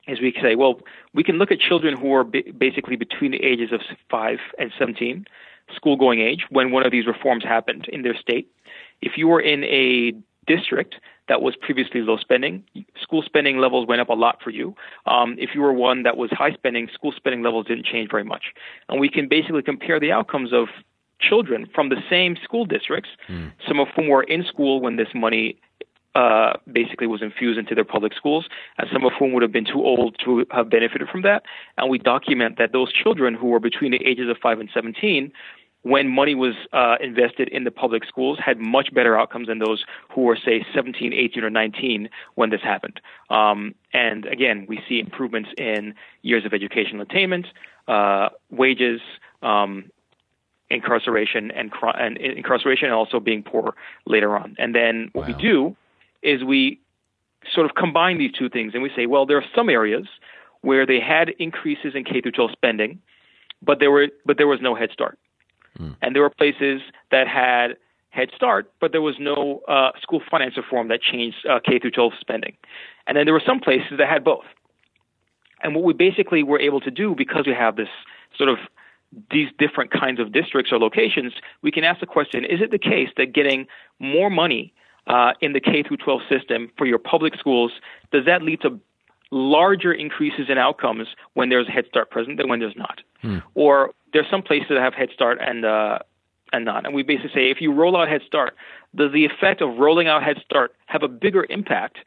is 0.08 0.22
we 0.22 0.34
say, 0.42 0.56
well, 0.56 0.80
we 1.14 1.24
can 1.24 1.38
look 1.38 1.52
at 1.52 1.60
children 1.60 1.98
who 1.98 2.14
are 2.14 2.24
basically 2.24 2.96
between 2.96 3.32
the 3.32 3.44
ages 3.44 3.72
of 3.72 3.82
5 4.10 4.38
and 4.58 4.72
17, 4.78 5.26
school 5.76 5.98
going 5.98 6.22
age, 6.22 6.46
when 6.50 6.72
one 6.72 6.86
of 6.86 6.92
these 6.92 7.06
reforms 7.06 7.44
happened 7.44 7.88
in 7.92 8.04
their 8.04 8.16
state. 8.16 8.50
If 9.02 9.18
you 9.18 9.28
were 9.28 9.42
in 9.42 9.64
a 9.66 10.14
district 10.48 10.96
that 11.28 11.42
was 11.42 11.56
previously 11.58 12.02
low 12.02 12.16
spending, 12.18 12.64
school 13.02 13.22
spending 13.22 13.58
levels 13.58 13.86
went 13.86 14.00
up 14.00 14.08
a 14.08 14.14
lot 14.14 14.42
for 14.42 14.50
you. 14.50 14.76
Um, 15.06 15.36
if 15.38 15.50
you 15.54 15.62
were 15.62 15.74
one 15.74 16.04
that 16.04 16.16
was 16.16 16.32
high 16.32 16.54
spending, 16.54 16.88
school 16.94 17.12
spending 17.16 17.44
levels 17.44 17.66
didn't 17.68 17.86
change 17.86 18.10
very 18.10 18.24
much. 18.24 18.54
And 18.88 19.00
we 19.00 19.10
can 19.10 19.28
basically 19.28 19.62
compare 19.62 20.00
the 20.00 20.14
outcomes 20.14 20.54
of 20.54 20.70
children 21.20 21.68
from 21.74 21.90
the 21.90 21.98
same 22.10 22.36
school 22.44 22.66
districts, 22.66 23.10
mm. 23.28 23.52
some 23.68 23.80
of 23.80 23.88
whom 23.96 24.08
were 24.08 24.24
in 24.24 24.44
school 24.44 24.82
when 24.82 24.96
this 24.96 25.10
money 25.14 25.60
uh, 26.16 26.54
basically 26.72 27.06
was 27.06 27.22
infused 27.22 27.60
into 27.60 27.76
their 27.76 27.86
public 27.86 28.14
schools, 28.14 28.48
and 28.78 28.88
some 28.92 29.06
of 29.06 29.12
whom 29.20 29.34
would 29.34 29.44
have 29.44 29.52
been 29.52 29.66
too 29.66 29.84
old 29.86 30.16
to 30.26 30.46
have 30.52 30.70
benefited 30.70 31.08
from 31.10 31.22
that. 31.22 31.44
And 31.78 31.92
we 31.92 32.00
document 32.00 32.58
that 32.58 32.72
those 32.72 32.92
children 32.92 33.36
who 33.36 33.48
were 33.48 33.60
between 33.60 33.92
the 33.92 34.04
ages 34.04 34.28
of 34.30 34.38
5 34.42 34.60
and 34.60 34.70
17 34.74 35.32
when 35.84 36.10
money 36.10 36.36
was 36.36 36.54
uh, 36.74 36.96
invested 37.02 37.48
in 37.50 37.64
the 37.64 37.72
public 37.72 38.04
schools 38.04 38.40
had 38.44 38.58
much 38.60 38.94
better 38.94 39.18
outcomes 39.18 39.48
than 39.48 39.60
those 39.60 39.86
who 40.10 40.22
were, 40.22 40.36
say, 40.36 40.66
17, 40.74 41.14
18, 41.14 41.44
or 41.44 41.50
19 41.50 42.10
when 42.36 42.50
this 42.50 42.62
happened. 42.62 43.00
Um, 43.30 43.76
and 43.94 44.26
again, 44.26 44.66
we 44.68 44.82
see 44.90 45.00
improvements 45.00 45.50
in 45.58 45.94
years 46.24 46.46
of 46.46 46.54
educational 46.54 47.04
attainment, 47.04 47.46
uh, 47.88 48.30
wages, 48.50 49.00
um, 49.42 49.92
incarceration, 50.70 51.52
and, 51.52 51.72
and, 51.98 52.18
incarceration, 52.18 52.86
and 52.86 52.94
also 52.94 53.20
being 53.20 53.44
poor 53.44 53.74
later 54.06 54.38
on. 54.38 54.56
And 54.60 54.76
then 54.76 55.10
what 55.14 55.28
wow. 55.28 55.36
we 55.36 55.42
do 55.42 55.76
is 56.22 56.44
we 56.44 56.80
sort 57.54 57.66
of 57.66 57.76
combine 57.76 58.18
these 58.18 58.32
two 58.32 58.50
things, 58.50 58.74
and 58.74 58.84
we 58.84 58.92
say, 58.96 59.06
well, 59.06 59.26
there 59.26 59.38
are 59.38 59.46
some 59.56 59.70
areas 59.70 60.08
where 60.62 60.86
they 60.86 61.00
had 61.00 61.30
increases 61.40 61.94
in 61.96 62.04
K 62.04 62.22
through 62.22 62.32
12 62.34 62.52
spending, 62.52 63.00
but 63.62 63.80
there 63.80 63.92
were 63.92 64.08
but 64.26 64.38
there 64.38 64.48
was 64.48 64.60
no 64.62 64.76
Head 64.76 64.90
Start. 64.92 65.18
Mm. 65.80 65.96
And 66.02 66.16
there 66.16 66.22
were 66.22 66.30
places 66.30 66.82
that 67.12 67.28
had 67.28 67.78
Head 68.10 68.30
Start, 68.36 68.72
but 68.80 68.92
there 68.92 69.02
was 69.02 69.16
no 69.20 69.62
uh, 69.68 69.92
school 70.02 70.22
finance 70.30 70.58
reform 70.58 70.88
that 70.90 71.02
changed 71.02 71.38
uh, 71.50 71.60
K 71.64 71.80
through 71.80 71.92
12 71.92 72.14
spending. 72.20 72.56
And 73.06 73.16
then 73.16 73.26
there 73.26 73.34
were 73.34 73.44
some 73.46 73.60
places 73.60 73.98
that 73.98 74.10
had 74.10 74.24
both. 74.24 74.46
And 75.64 75.76
what 75.76 75.84
we 75.84 75.94
basically 75.94 76.44
were 76.44 76.60
able 76.60 76.82
to 76.82 76.92
do, 76.92 77.16
because 77.16 77.46
we 77.48 77.54
have 77.54 77.76
this 77.76 77.90
sort 78.38 78.50
of 78.50 78.58
these 79.32 79.50
different 79.58 79.92
kinds 79.92 80.20
of 80.20 80.32
districts 80.32 80.72
or 80.72 80.80
locations, 80.80 81.34
we 81.62 81.72
can 81.72 81.84
ask 81.84 82.00
the 82.00 82.06
question: 82.06 82.46
Is 82.46 82.62
it 82.62 82.72
the 82.72 82.80
case 82.80 83.10
that 83.18 83.34
getting 83.34 83.68
more 84.00 84.30
money 84.30 84.74
uh, 85.08 85.34
in 85.42 85.54
the 85.54 85.60
K 85.60 85.84
through 85.84 85.98
12 85.98 86.22
system 86.30 86.72
for 86.78 86.86
your 86.86 87.00
public 87.00 87.36
schools 87.36 87.72
does 88.12 88.26
that 88.26 88.42
lead 88.42 88.62
to 88.62 88.80
larger 89.32 89.94
increases 89.94 90.48
in 90.50 90.58
outcomes 90.58 91.08
when 91.34 91.50
there's 91.50 91.68
a 91.68 91.72
Head 91.72 91.86
Start 91.88 92.10
present 92.10 92.38
than 92.38 92.48
when 92.48 92.60
there's 92.60 92.76
not? 92.76 93.02
Hmm. 93.22 93.40
Or 93.56 93.92
there's 94.14 94.30
some 94.30 94.42
places 94.42 94.68
that 94.70 94.80
have 94.80 94.94
Head 94.94 95.10
Start 95.14 95.40
and 95.42 95.66
uh, 95.66 96.00
and 96.54 96.66
not. 96.66 96.86
And 96.86 96.94
we 96.94 97.04
basically 97.04 97.32
say 97.34 97.52
if 97.52 97.62
you 97.62 97.74
roll 97.74 97.98
out 97.98 98.08
Head 98.08 98.22
Start, 98.26 98.56
does 98.96 99.12
the 99.12 99.26
effect 99.26 99.62
of 99.62 99.78
rolling 99.78 100.08
out 100.08 100.24
Head 100.24 100.38
Start 100.44 100.74
have 100.86 101.04
a 101.04 101.08
bigger 101.08 101.46
impact 101.50 101.98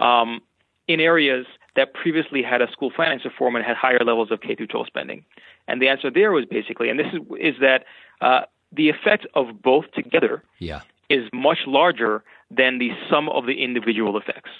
um, 0.00 0.40
in 0.88 1.00
areas 1.00 1.46
that 1.76 1.94
previously 1.94 2.42
had 2.42 2.62
a 2.62 2.70
school 2.70 2.90
finance 2.94 3.24
reform 3.24 3.56
and 3.56 3.64
had 3.64 3.76
higher 3.76 4.00
levels 4.04 4.30
of 4.30 4.40
K 4.40 4.54
through 4.54 4.68
12 4.68 4.86
spending? 4.86 5.24
And 5.68 5.80
the 5.80 5.88
answer 5.88 6.10
there 6.10 6.32
was 6.32 6.44
basically, 6.44 6.88
and 6.88 6.98
this 6.98 7.12
is 7.12 7.20
is 7.38 7.54
that 7.60 7.84
uh, 8.20 8.42
the 8.72 8.88
effect 8.88 9.26
of 9.34 9.62
both 9.62 9.90
together 9.92 10.42
yeah. 10.58 10.82
is 11.08 11.28
much 11.32 11.58
larger 11.66 12.22
than 12.50 12.78
the 12.78 12.90
sum 13.10 13.28
of 13.28 13.46
the 13.46 13.62
individual 13.62 14.16
effects. 14.18 14.50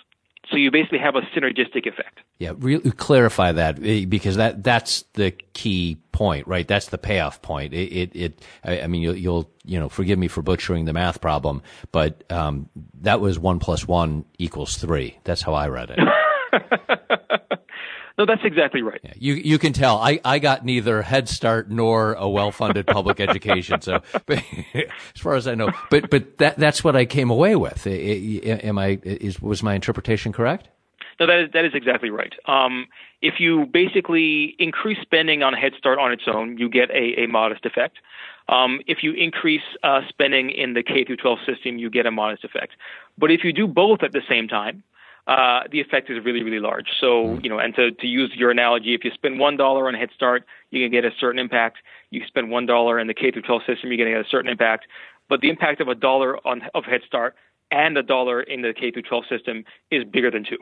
So 0.50 0.56
you 0.56 0.70
basically 0.70 1.00
have 1.00 1.16
a 1.16 1.22
synergistic 1.22 1.86
effect. 1.86 2.20
Yeah, 2.38 2.52
really 2.56 2.92
clarify 2.92 3.52
that 3.52 3.84
eh, 3.84 4.04
because 4.04 4.36
that 4.36 4.62
that's 4.62 5.02
the 5.14 5.32
key 5.54 5.98
point, 6.12 6.46
right? 6.46 6.66
That's 6.66 6.88
the 6.88 6.98
payoff 6.98 7.42
point. 7.42 7.74
It, 7.74 7.92
it, 7.92 8.16
it 8.16 8.44
I 8.62 8.86
mean, 8.86 9.02
you'll, 9.02 9.16
you'll, 9.16 9.50
you 9.64 9.80
know, 9.80 9.88
forgive 9.88 10.18
me 10.18 10.28
for 10.28 10.42
butchering 10.42 10.84
the 10.84 10.92
math 10.92 11.20
problem, 11.20 11.62
but 11.90 12.22
um, 12.30 12.68
that 13.00 13.20
was 13.20 13.40
one 13.40 13.58
plus 13.58 13.88
one 13.88 14.24
equals 14.38 14.76
three. 14.76 15.18
That's 15.24 15.42
how 15.42 15.54
I 15.54 15.66
read 15.66 15.90
it. 15.90 15.98
No, 18.18 18.24
that's 18.24 18.42
exactly 18.44 18.80
right. 18.80 19.00
Yeah, 19.02 19.12
you 19.16 19.34
you 19.34 19.58
can 19.58 19.74
tell 19.74 19.98
I, 19.98 20.20
I 20.24 20.38
got 20.38 20.64
neither 20.64 21.02
Head 21.02 21.28
Start 21.28 21.70
nor 21.70 22.14
a 22.14 22.28
well 22.28 22.50
funded 22.50 22.86
public 22.86 23.20
education. 23.20 23.82
So, 23.82 24.00
but, 24.26 24.42
as 24.74 25.20
far 25.20 25.34
as 25.34 25.46
I 25.46 25.54
know, 25.54 25.70
but 25.90 26.08
but 26.08 26.38
that 26.38 26.56
that's 26.56 26.82
what 26.82 26.96
I 26.96 27.04
came 27.04 27.30
away 27.30 27.56
with. 27.56 27.86
Am 27.86 28.78
I 28.78 28.98
is 29.02 29.40
was 29.40 29.62
my 29.62 29.74
interpretation 29.74 30.32
correct? 30.32 30.68
No, 31.20 31.26
that 31.26 31.38
is 31.40 31.50
that 31.52 31.64
is 31.66 31.72
exactly 31.74 32.10
right. 32.10 32.32
Um, 32.46 32.86
if 33.20 33.34
you 33.38 33.66
basically 33.66 34.54
increase 34.58 34.98
spending 35.02 35.42
on 35.42 35.52
Head 35.52 35.72
Start 35.78 35.98
on 35.98 36.12
its 36.12 36.24
own, 36.26 36.58
you 36.58 36.68
get 36.68 36.90
a, 36.90 37.24
a 37.24 37.26
modest 37.26 37.64
effect. 37.66 37.98
Um, 38.48 38.80
if 38.86 38.98
you 39.02 39.12
increase 39.12 39.62
uh, 39.82 40.02
spending 40.08 40.50
in 40.50 40.74
the 40.74 40.82
K 40.82 41.04
through 41.04 41.16
12 41.16 41.38
system, 41.46 41.78
you 41.78 41.90
get 41.90 42.06
a 42.06 42.10
modest 42.10 42.44
effect. 42.44 42.74
But 43.18 43.30
if 43.30 43.42
you 43.42 43.52
do 43.52 43.66
both 43.66 44.02
at 44.02 44.12
the 44.12 44.20
same 44.28 44.46
time, 44.46 44.84
uh, 45.26 45.62
the 45.70 45.80
effect 45.80 46.08
is 46.08 46.24
really, 46.24 46.42
really 46.42 46.60
large. 46.60 46.86
So, 47.00 47.34
hmm. 47.34 47.40
you 47.42 47.50
know, 47.50 47.58
and 47.58 47.74
to, 47.74 47.90
to 47.90 48.06
use 48.06 48.32
your 48.36 48.50
analogy, 48.50 48.94
if 48.94 49.04
you 49.04 49.10
spend 49.12 49.38
one 49.38 49.56
dollar 49.56 49.88
on 49.88 49.94
Head 49.94 50.10
Start, 50.14 50.44
you 50.70 50.84
can 50.84 50.90
get 50.90 51.04
a 51.04 51.10
certain 51.18 51.38
impact. 51.38 51.78
You 52.10 52.22
spend 52.26 52.50
one 52.50 52.66
dollar 52.66 52.98
in 52.98 53.06
the 53.06 53.14
K 53.14 53.30
through 53.30 53.42
12 53.42 53.62
system, 53.66 53.90
you're 53.90 53.96
getting 53.96 54.14
a 54.14 54.24
certain 54.28 54.50
impact. 54.50 54.86
But 55.28 55.40
the 55.40 55.50
impact 55.50 55.80
of 55.80 55.88
a 55.88 55.94
dollar 55.94 56.38
on 56.46 56.62
of 56.74 56.84
Head 56.84 57.00
Start 57.06 57.34
and 57.70 57.98
a 57.98 58.02
dollar 58.02 58.40
in 58.40 58.62
the 58.62 58.72
K 58.72 58.90
through 58.92 59.02
12 59.02 59.24
system 59.28 59.64
is 59.90 60.04
bigger 60.04 60.30
than 60.30 60.44
two. 60.44 60.58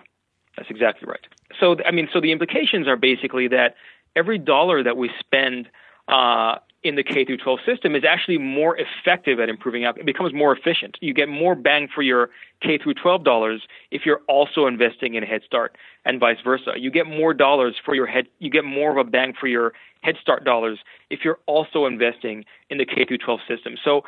That's 0.56 0.70
exactly 0.70 1.08
right. 1.08 1.26
So, 1.58 1.76
I 1.84 1.90
mean, 1.90 2.08
so 2.12 2.20
the 2.20 2.32
implications 2.32 2.86
are 2.86 2.96
basically 2.96 3.48
that 3.48 3.74
every 4.16 4.38
dollar 4.38 4.82
that 4.82 4.96
we 4.96 5.10
spend 5.18 5.68
uh, 6.08 6.56
in 6.84 6.96
the 6.96 7.02
K 7.02 7.24
through 7.24 7.38
12 7.38 7.60
system 7.64 7.94
is 7.94 8.04
actually 8.04 8.36
more 8.36 8.76
effective 8.78 9.40
at 9.40 9.48
improving 9.48 9.84
outcomes. 9.84 10.02
It 10.02 10.06
becomes 10.06 10.34
more 10.34 10.54
efficient. 10.54 10.98
You 11.00 11.14
get 11.14 11.30
more 11.30 11.54
bang 11.54 11.88
for 11.92 12.02
your 12.02 12.30
K 12.60 12.78
through 12.78 12.94
12 12.94 13.24
dollars 13.24 13.62
if 13.90 14.02
you're 14.04 14.20
also 14.28 14.66
investing 14.66 15.14
in 15.14 15.22
Head 15.22 15.40
Start, 15.46 15.76
and 16.04 16.20
vice 16.20 16.36
versa. 16.44 16.72
You 16.76 16.90
get 16.90 17.06
more 17.06 17.32
dollars 17.32 17.74
for 17.82 17.94
your 17.94 18.06
head. 18.06 18.26
You 18.38 18.50
get 18.50 18.64
more 18.64 18.90
of 18.90 18.98
a 18.98 19.08
bang 19.08 19.32
for 19.38 19.46
your 19.46 19.72
Head 20.02 20.16
Start 20.20 20.44
dollars 20.44 20.78
if 21.08 21.20
you're 21.24 21.38
also 21.46 21.86
investing 21.86 22.44
in 22.68 22.76
the 22.76 22.84
K 22.84 23.06
through 23.06 23.18
12 23.18 23.40
system. 23.48 23.76
So 23.82 24.02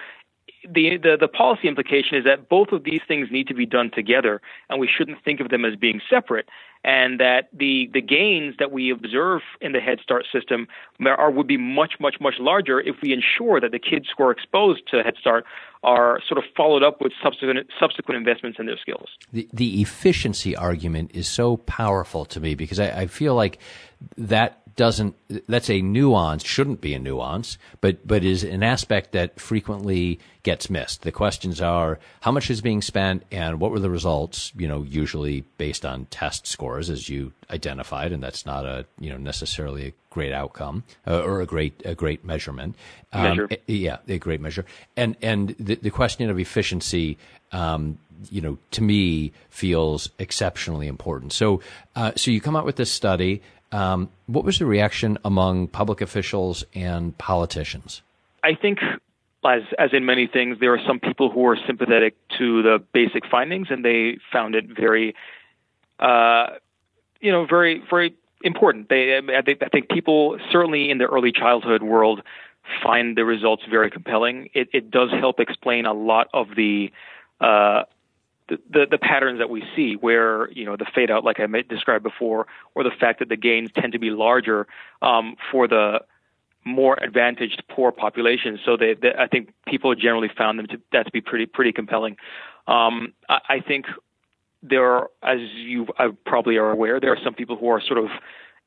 the, 0.68 0.96
the, 0.96 1.16
the 1.20 1.28
policy 1.28 1.68
implication 1.68 2.16
is 2.18 2.24
that 2.24 2.48
both 2.48 2.72
of 2.72 2.84
these 2.84 3.00
things 3.06 3.28
need 3.30 3.48
to 3.48 3.54
be 3.54 3.66
done 3.66 3.90
together, 3.90 4.40
and 4.68 4.80
we 4.80 4.88
shouldn't 4.88 5.22
think 5.24 5.40
of 5.40 5.48
them 5.48 5.64
as 5.64 5.76
being 5.76 6.00
separate. 6.08 6.48
And 6.84 7.18
that 7.18 7.48
the 7.52 7.90
the 7.92 8.00
gains 8.00 8.54
that 8.60 8.70
we 8.70 8.90
observe 8.90 9.40
in 9.60 9.72
the 9.72 9.80
Head 9.80 9.98
Start 10.00 10.24
system 10.32 10.68
are 11.04 11.30
would 11.32 11.48
be 11.48 11.56
much 11.56 11.94
much 11.98 12.16
much 12.20 12.34
larger 12.38 12.78
if 12.78 12.96
we 13.02 13.12
ensure 13.12 13.60
that 13.60 13.72
the 13.72 13.80
kids 13.80 14.06
who 14.16 14.22
are 14.22 14.30
exposed 14.30 14.82
to 14.92 15.02
Head 15.02 15.14
Start 15.18 15.44
are 15.82 16.20
sort 16.28 16.38
of 16.38 16.44
followed 16.56 16.84
up 16.84 17.00
with 17.00 17.12
subsequent 17.20 17.68
subsequent 17.80 18.18
investments 18.18 18.60
in 18.60 18.66
their 18.66 18.78
skills. 18.78 19.08
The 19.32 19.48
the 19.52 19.82
efficiency 19.82 20.54
argument 20.54 21.10
is 21.12 21.26
so 21.26 21.56
powerful 21.56 22.24
to 22.26 22.38
me 22.38 22.54
because 22.54 22.78
I, 22.78 22.90
I 23.00 23.06
feel 23.08 23.34
like 23.34 23.58
that 24.16 24.65
doesn't 24.76 25.16
that's 25.48 25.70
a 25.70 25.80
nuance 25.80 26.44
shouldn't 26.44 26.80
be 26.80 26.94
a 26.94 26.98
nuance 26.98 27.56
but 27.80 28.06
but 28.06 28.22
is 28.22 28.44
an 28.44 28.62
aspect 28.62 29.12
that 29.12 29.40
frequently 29.40 30.20
gets 30.42 30.68
missed 30.68 31.02
the 31.02 31.10
questions 31.10 31.60
are 31.60 31.98
how 32.20 32.30
much 32.30 32.50
is 32.50 32.60
being 32.60 32.82
spent 32.82 33.22
and 33.32 33.58
what 33.58 33.70
were 33.70 33.80
the 33.80 33.90
results 33.90 34.52
you 34.56 34.68
know 34.68 34.82
usually 34.82 35.40
based 35.56 35.86
on 35.86 36.04
test 36.06 36.46
scores 36.46 36.90
as 36.90 37.08
you 37.08 37.32
identified 37.50 38.12
and 38.12 38.22
that's 38.22 38.44
not 38.44 38.66
a 38.66 38.84
you 39.00 39.10
know 39.10 39.16
necessarily 39.16 39.86
a 39.86 39.92
great 40.10 40.32
outcome 40.32 40.84
uh, 41.06 41.22
or 41.22 41.40
a 41.40 41.46
great 41.46 41.82
a 41.84 41.94
great 41.94 42.24
measurement 42.24 42.76
um, 43.12 43.22
measure. 43.22 43.48
yeah 43.66 43.96
a 44.08 44.18
great 44.18 44.40
measure 44.40 44.64
and 44.96 45.16
and 45.22 45.56
the, 45.58 45.76
the 45.76 45.90
question 45.90 46.28
of 46.28 46.38
efficiency 46.38 47.16
um, 47.52 47.98
you 48.30 48.40
know, 48.40 48.58
to 48.72 48.82
me 48.82 49.32
feels 49.50 50.10
exceptionally 50.18 50.86
important. 50.86 51.32
So, 51.32 51.60
uh, 51.94 52.12
so 52.16 52.30
you 52.30 52.40
come 52.40 52.56
out 52.56 52.64
with 52.64 52.76
this 52.76 52.90
study. 52.90 53.42
Um, 53.76 54.08
what 54.26 54.44
was 54.44 54.58
the 54.58 54.64
reaction 54.64 55.18
among 55.22 55.68
public 55.68 56.00
officials 56.00 56.64
and 56.74 57.16
politicians? 57.18 58.00
I 58.42 58.54
think, 58.54 58.78
as 59.44 59.62
as 59.78 59.90
in 59.92 60.06
many 60.06 60.26
things, 60.26 60.58
there 60.60 60.72
are 60.72 60.80
some 60.86 60.98
people 60.98 61.30
who 61.30 61.46
are 61.46 61.58
sympathetic 61.66 62.16
to 62.38 62.62
the 62.62 62.82
basic 62.94 63.26
findings, 63.30 63.66
and 63.70 63.84
they 63.84 64.18
found 64.32 64.54
it 64.54 64.64
very, 64.74 65.14
uh, 66.00 66.46
you 67.20 67.30
know, 67.30 67.44
very 67.44 67.82
very 67.90 68.14
important. 68.42 68.88
They, 68.88 69.18
I 69.18 69.42
think, 69.42 69.62
I 69.62 69.68
think 69.68 69.90
people 69.90 70.38
certainly 70.50 70.90
in 70.90 70.96
the 70.96 71.04
early 71.04 71.32
childhood 71.32 71.82
world 71.82 72.22
find 72.82 73.16
the 73.16 73.24
results 73.24 73.62
very 73.70 73.90
compelling. 73.90 74.48
It, 74.54 74.68
it 74.72 74.90
does 74.90 75.10
help 75.10 75.38
explain 75.38 75.84
a 75.84 75.92
lot 75.92 76.28
of 76.32 76.48
the 76.56 76.92
uh, 77.40 77.82
the, 78.48 78.86
the, 78.90 78.98
patterns 78.98 79.38
that 79.38 79.50
we 79.50 79.64
see, 79.74 79.94
where 79.94 80.50
you 80.52 80.64
know 80.64 80.76
the 80.76 80.86
fade 80.94 81.10
out, 81.10 81.24
like 81.24 81.40
I 81.40 81.46
described 81.68 82.04
before, 82.04 82.46
or 82.74 82.84
the 82.84 82.90
fact 82.90 83.18
that 83.18 83.28
the 83.28 83.36
gains 83.36 83.70
tend 83.74 83.92
to 83.92 83.98
be 83.98 84.10
larger 84.10 84.66
um, 85.02 85.36
for 85.50 85.66
the 85.66 86.00
more 86.64 86.98
advantaged 87.00 87.62
poor 87.70 87.92
populations. 87.92 88.60
So 88.64 88.76
they, 88.76 88.94
they, 88.94 89.12
I 89.16 89.28
think 89.28 89.52
people 89.66 89.94
generally 89.94 90.30
found 90.36 90.58
them 90.58 90.66
to 90.68 90.80
that 90.92 91.06
to 91.06 91.12
be 91.12 91.20
pretty 91.20 91.46
pretty 91.46 91.72
compelling. 91.72 92.16
Um, 92.66 93.14
I, 93.28 93.38
I 93.48 93.60
think 93.60 93.86
there 94.62 94.84
are, 94.84 95.10
as 95.22 95.38
you 95.54 95.86
probably 96.24 96.56
are 96.56 96.70
aware, 96.70 97.00
there 97.00 97.12
are 97.12 97.18
some 97.22 97.34
people 97.34 97.56
who 97.56 97.68
are 97.68 97.80
sort 97.80 97.98
of 97.98 98.10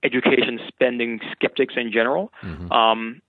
education 0.03 0.59
spending 0.67 1.19
skeptics 1.31 1.73
in 1.77 1.91
general. 1.91 2.31
Mm-hmm. 2.41 2.71
Um, 2.71 3.21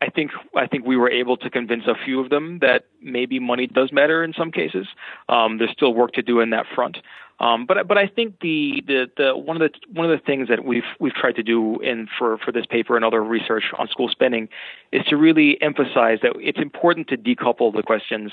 I 0.00 0.10
think 0.10 0.30
I 0.54 0.66
think 0.66 0.86
we 0.86 0.96
were 0.96 1.10
able 1.10 1.36
to 1.38 1.50
convince 1.50 1.84
a 1.86 1.94
few 2.04 2.20
of 2.20 2.30
them 2.30 2.60
that 2.60 2.84
maybe 3.02 3.40
money 3.40 3.66
does 3.66 3.90
matter 3.92 4.22
in 4.22 4.32
some 4.32 4.52
cases. 4.52 4.86
Um, 5.28 5.58
there's 5.58 5.72
still 5.72 5.92
work 5.92 6.12
to 6.12 6.22
do 6.22 6.38
in 6.40 6.50
that 6.50 6.66
front, 6.74 6.98
Um, 7.40 7.66
but 7.66 7.86
but 7.86 7.98
I 7.98 8.06
think 8.08 8.40
the, 8.40 8.82
the 8.86 9.10
the 9.16 9.36
one 9.36 9.60
of 9.60 9.70
the 9.70 9.78
one 9.92 10.10
of 10.10 10.18
the 10.18 10.24
things 10.24 10.48
that 10.48 10.64
we've 10.64 10.90
we've 10.98 11.14
tried 11.14 11.36
to 11.36 11.42
do 11.42 11.80
in 11.80 12.08
for 12.18 12.38
for 12.38 12.50
this 12.50 12.66
paper 12.66 12.96
and 12.96 13.04
other 13.04 13.22
research 13.22 13.64
on 13.78 13.86
school 13.88 14.08
spending 14.08 14.48
is 14.90 15.04
to 15.06 15.16
really 15.16 15.60
emphasize 15.62 16.18
that 16.22 16.32
it's 16.40 16.58
important 16.58 17.08
to 17.08 17.16
decouple 17.16 17.72
the 17.74 17.82
questions 17.82 18.32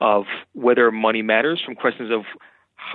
of 0.00 0.24
whether 0.54 0.90
money 0.90 1.22
matters 1.22 1.60
from 1.64 1.74
questions 1.76 2.10
of 2.10 2.22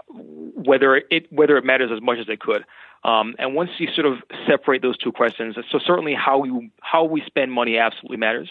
whether 0.09 0.95
it 1.09 1.31
whether 1.31 1.57
it 1.57 1.65
matters 1.65 1.91
as 1.93 2.01
much 2.01 2.17
as 2.19 2.27
it 2.29 2.39
could. 2.39 2.65
Um, 3.03 3.35
and 3.37 3.53
once 3.53 3.69
you 3.77 3.87
sort 3.93 4.07
of 4.07 4.17
separate 4.47 4.81
those 4.81 4.97
two 4.97 5.11
questions, 5.11 5.55
so 5.71 5.79
certainly 5.79 6.15
how 6.15 6.39
we 6.39 6.71
how 6.81 7.03
we 7.03 7.21
spend 7.25 7.51
money 7.51 7.77
absolutely 7.77 8.17
matters. 8.17 8.49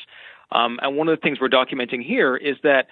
Um, 0.53 0.79
and 0.83 0.97
one 0.97 1.09
of 1.09 1.19
the 1.19 1.21
things 1.21 1.41
we're 1.41 1.49
documenting 1.49 2.05
here 2.05 2.37
is 2.37 2.57
that 2.63 2.87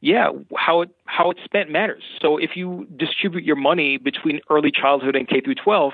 yeah, 0.00 0.30
how 0.56 0.82
it 0.82 0.90
how 1.06 1.30
it's 1.30 1.42
spent 1.44 1.70
matters. 1.70 2.02
So 2.22 2.38
if 2.38 2.50
you 2.54 2.86
distribute 2.96 3.44
your 3.44 3.56
money 3.56 3.96
between 3.96 4.40
early 4.48 4.70
childhood 4.70 5.16
and 5.16 5.26
K 5.26 5.40
through 5.40 5.56
12, 5.56 5.92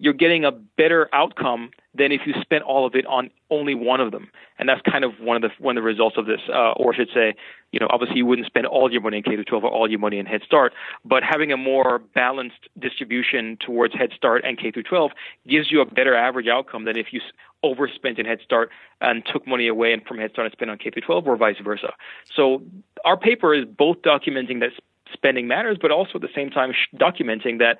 you're 0.00 0.14
getting 0.14 0.46
a 0.46 0.50
better 0.50 1.10
outcome 1.12 1.70
than 1.94 2.10
if 2.10 2.22
you 2.24 2.32
spent 2.40 2.62
all 2.64 2.86
of 2.86 2.94
it 2.94 3.04
on 3.04 3.30
only 3.50 3.74
one 3.74 4.00
of 4.00 4.12
them. 4.12 4.30
And 4.58 4.66
that's 4.66 4.80
kind 4.90 5.04
of 5.04 5.12
one 5.20 5.36
of 5.36 5.42
the 5.42 5.50
one 5.62 5.76
of 5.76 5.82
the 5.82 5.86
results 5.86 6.16
of 6.16 6.24
this, 6.24 6.40
uh, 6.48 6.72
or 6.72 6.94
I 6.94 6.96
should 6.96 7.10
say, 7.12 7.34
you 7.70 7.78
know, 7.78 7.86
obviously 7.90 8.16
you 8.16 8.26
wouldn't 8.26 8.46
spend 8.46 8.66
all 8.66 8.90
your 8.90 9.02
money 9.02 9.18
in 9.18 9.22
K 9.22 9.34
through 9.34 9.44
12 9.44 9.64
or 9.64 9.70
all 9.70 9.90
your 9.90 9.98
money 9.98 10.18
in 10.18 10.24
Head 10.24 10.40
Start, 10.44 10.72
but 11.04 11.22
having 11.22 11.52
a 11.52 11.56
more 11.58 11.98
balanced 11.98 12.68
distribution 12.78 13.58
towards 13.60 13.94
Head 13.94 14.10
Start 14.16 14.42
and 14.44 14.58
K 14.58 14.70
through 14.70 14.84
12 14.84 15.10
gives 15.46 15.70
you 15.70 15.82
a 15.82 15.84
better 15.84 16.16
average 16.16 16.48
outcome 16.48 16.86
than 16.86 16.96
if 16.96 17.12
you 17.12 17.20
overspent 17.62 18.18
in 18.18 18.24
Head 18.24 18.38
Start 18.42 18.70
and 19.02 19.22
took 19.30 19.46
money 19.46 19.68
away 19.68 19.92
and 19.92 20.02
from 20.06 20.16
Head 20.16 20.30
Start 20.30 20.46
and 20.46 20.52
spent 20.52 20.70
on 20.70 20.78
K 20.78 20.90
through 20.90 21.02
12, 21.02 21.28
or 21.28 21.36
vice 21.36 21.58
versa. 21.62 21.92
So 22.34 22.62
our 23.04 23.18
paper 23.18 23.54
is 23.54 23.66
both 23.66 24.00
documenting 24.00 24.60
that 24.60 24.70
spending 25.12 25.46
matters, 25.46 25.76
but 25.80 25.90
also 25.90 26.12
at 26.14 26.22
the 26.22 26.28
same 26.34 26.48
time 26.48 26.72
documenting 26.96 27.58
that 27.58 27.78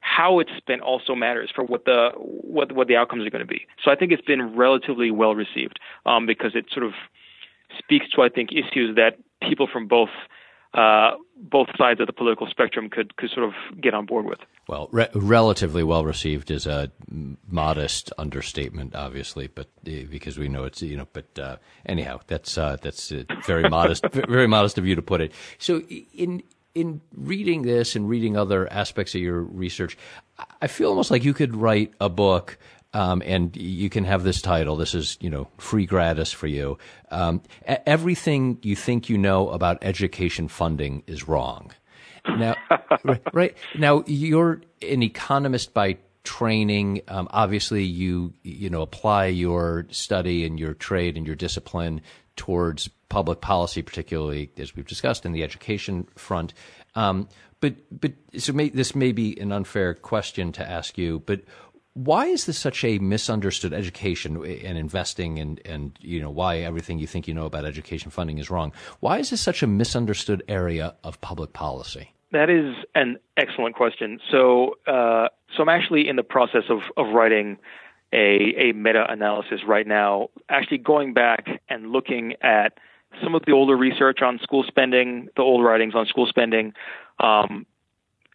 how 0.00 0.38
it's 0.38 0.50
spent 0.56 0.80
also 0.80 1.14
matters 1.14 1.50
for 1.54 1.64
what 1.64 1.84
the 1.84 2.10
what 2.16 2.72
what 2.72 2.88
the 2.88 2.96
outcomes 2.96 3.26
are 3.26 3.30
going 3.30 3.46
to 3.46 3.46
be. 3.46 3.66
So 3.84 3.90
I 3.90 3.96
think 3.96 4.12
it's 4.12 4.24
been 4.24 4.56
relatively 4.56 5.10
well 5.10 5.34
received 5.34 5.78
um, 6.06 6.26
because 6.26 6.52
it 6.54 6.66
sort 6.72 6.84
of 6.84 6.92
speaks 7.78 8.06
to 8.14 8.22
I 8.22 8.28
think 8.28 8.50
issues 8.52 8.96
that 8.96 9.18
people 9.42 9.68
from 9.70 9.86
both 9.86 10.10
uh, 10.74 11.12
both 11.36 11.68
sides 11.78 11.98
of 12.00 12.06
the 12.06 12.12
political 12.12 12.46
spectrum 12.46 12.90
could 12.90 13.16
could 13.16 13.30
sort 13.30 13.46
of 13.46 13.52
get 13.80 13.94
on 13.94 14.06
board 14.06 14.26
with. 14.26 14.38
Well, 14.68 14.88
re- 14.92 15.08
relatively 15.14 15.82
well 15.82 16.04
received 16.04 16.50
is 16.50 16.66
a 16.66 16.90
modest 17.48 18.12
understatement, 18.18 18.94
obviously, 18.94 19.46
but 19.46 19.68
uh, 19.86 20.04
because 20.10 20.38
we 20.38 20.48
know 20.48 20.64
it's 20.64 20.82
you 20.82 20.96
know. 20.96 21.08
But 21.12 21.38
uh, 21.38 21.56
anyhow, 21.86 22.20
that's 22.26 22.58
uh, 22.58 22.76
that's 22.82 23.12
very 23.46 23.68
modest, 23.68 24.04
very 24.28 24.46
modest 24.46 24.76
of 24.76 24.86
you 24.86 24.94
to 24.94 25.02
put 25.02 25.22
it. 25.22 25.32
So 25.58 25.80
in 25.80 26.42
in 26.78 27.00
reading 27.14 27.62
this 27.62 27.96
and 27.96 28.08
reading 28.08 28.36
other 28.36 28.70
aspects 28.72 29.14
of 29.14 29.20
your 29.20 29.40
research, 29.40 29.96
I 30.62 30.66
feel 30.66 30.90
almost 30.90 31.10
like 31.10 31.24
you 31.24 31.34
could 31.34 31.54
write 31.54 31.92
a 32.00 32.08
book. 32.08 32.58
Um, 32.94 33.22
and 33.26 33.54
you 33.54 33.90
can 33.90 34.04
have 34.04 34.22
this 34.22 34.40
title. 34.40 34.74
This 34.76 34.94
is, 34.94 35.18
you 35.20 35.28
know, 35.28 35.48
free 35.58 35.84
gratis 35.84 36.32
for 36.32 36.46
you. 36.46 36.78
Um, 37.10 37.42
everything 37.66 38.58
you 38.62 38.74
think 38.74 39.10
you 39.10 39.18
know 39.18 39.50
about 39.50 39.76
education 39.82 40.48
funding 40.48 41.02
is 41.06 41.28
wrong. 41.28 41.70
Now, 42.26 42.54
right 43.34 43.54
now, 43.76 44.04
you're 44.06 44.62
an 44.80 45.02
economist 45.02 45.74
by 45.74 45.98
training. 46.24 47.02
Um, 47.08 47.28
obviously, 47.30 47.84
you 47.84 48.32
you 48.42 48.70
know 48.70 48.82
apply 48.82 49.26
your 49.26 49.86
study 49.90 50.44
and 50.44 50.58
your 50.58 50.74
trade 50.74 51.16
and 51.16 51.26
your 51.26 51.36
discipline 51.36 52.00
towards 52.36 52.88
public 53.08 53.40
policy, 53.40 53.82
particularly 53.82 54.50
as 54.58 54.76
we've 54.76 54.86
discussed 54.86 55.26
in 55.26 55.32
the 55.32 55.42
education 55.42 56.06
front. 56.16 56.54
Um, 56.94 57.28
but 57.60 57.74
but 57.90 58.12
so 58.36 58.52
may, 58.52 58.68
this 58.68 58.94
may 58.94 59.12
be 59.12 59.38
an 59.40 59.52
unfair 59.52 59.94
question 59.94 60.52
to 60.52 60.68
ask 60.68 60.96
you, 60.96 61.20
but 61.26 61.42
why 61.94 62.26
is 62.26 62.46
this 62.46 62.56
such 62.56 62.84
a 62.84 62.98
misunderstood 62.98 63.72
education 63.72 64.36
and 64.44 64.78
investing 64.78 65.38
and 65.38 65.60
and 65.64 65.98
you 66.00 66.20
know 66.20 66.30
why 66.30 66.58
everything 66.58 66.98
you 66.98 67.06
think 67.06 67.26
you 67.26 67.34
know 67.34 67.46
about 67.46 67.64
education 67.64 68.10
funding 68.10 68.38
is 68.38 68.50
wrong? 68.50 68.72
Why 69.00 69.18
is 69.18 69.30
this 69.30 69.40
such 69.40 69.62
a 69.62 69.66
misunderstood 69.66 70.42
area 70.48 70.94
of 71.02 71.20
public 71.20 71.52
policy? 71.52 72.12
That 72.30 72.50
is 72.50 72.74
an 72.94 73.18
excellent 73.36 73.74
question. 73.74 74.20
So 74.30 74.74
uh, 74.86 75.27
so 75.58 75.62
I'm 75.62 75.68
actually 75.68 76.08
in 76.08 76.16
the 76.16 76.22
process 76.22 76.64
of 76.70 76.78
of 76.96 77.12
writing 77.12 77.58
a, 78.12 78.70
a 78.70 78.72
meta 78.72 79.04
analysis 79.08 79.60
right 79.66 79.86
now, 79.86 80.28
actually 80.48 80.78
going 80.78 81.12
back 81.12 81.46
and 81.68 81.90
looking 81.90 82.34
at 82.40 82.78
some 83.22 83.34
of 83.34 83.42
the 83.46 83.52
older 83.52 83.76
research 83.76 84.22
on 84.22 84.38
school 84.42 84.64
spending, 84.66 85.28
the 85.36 85.42
old 85.42 85.64
writings 85.64 85.94
on 85.94 86.06
school 86.06 86.26
spending, 86.26 86.72
um, 87.20 87.66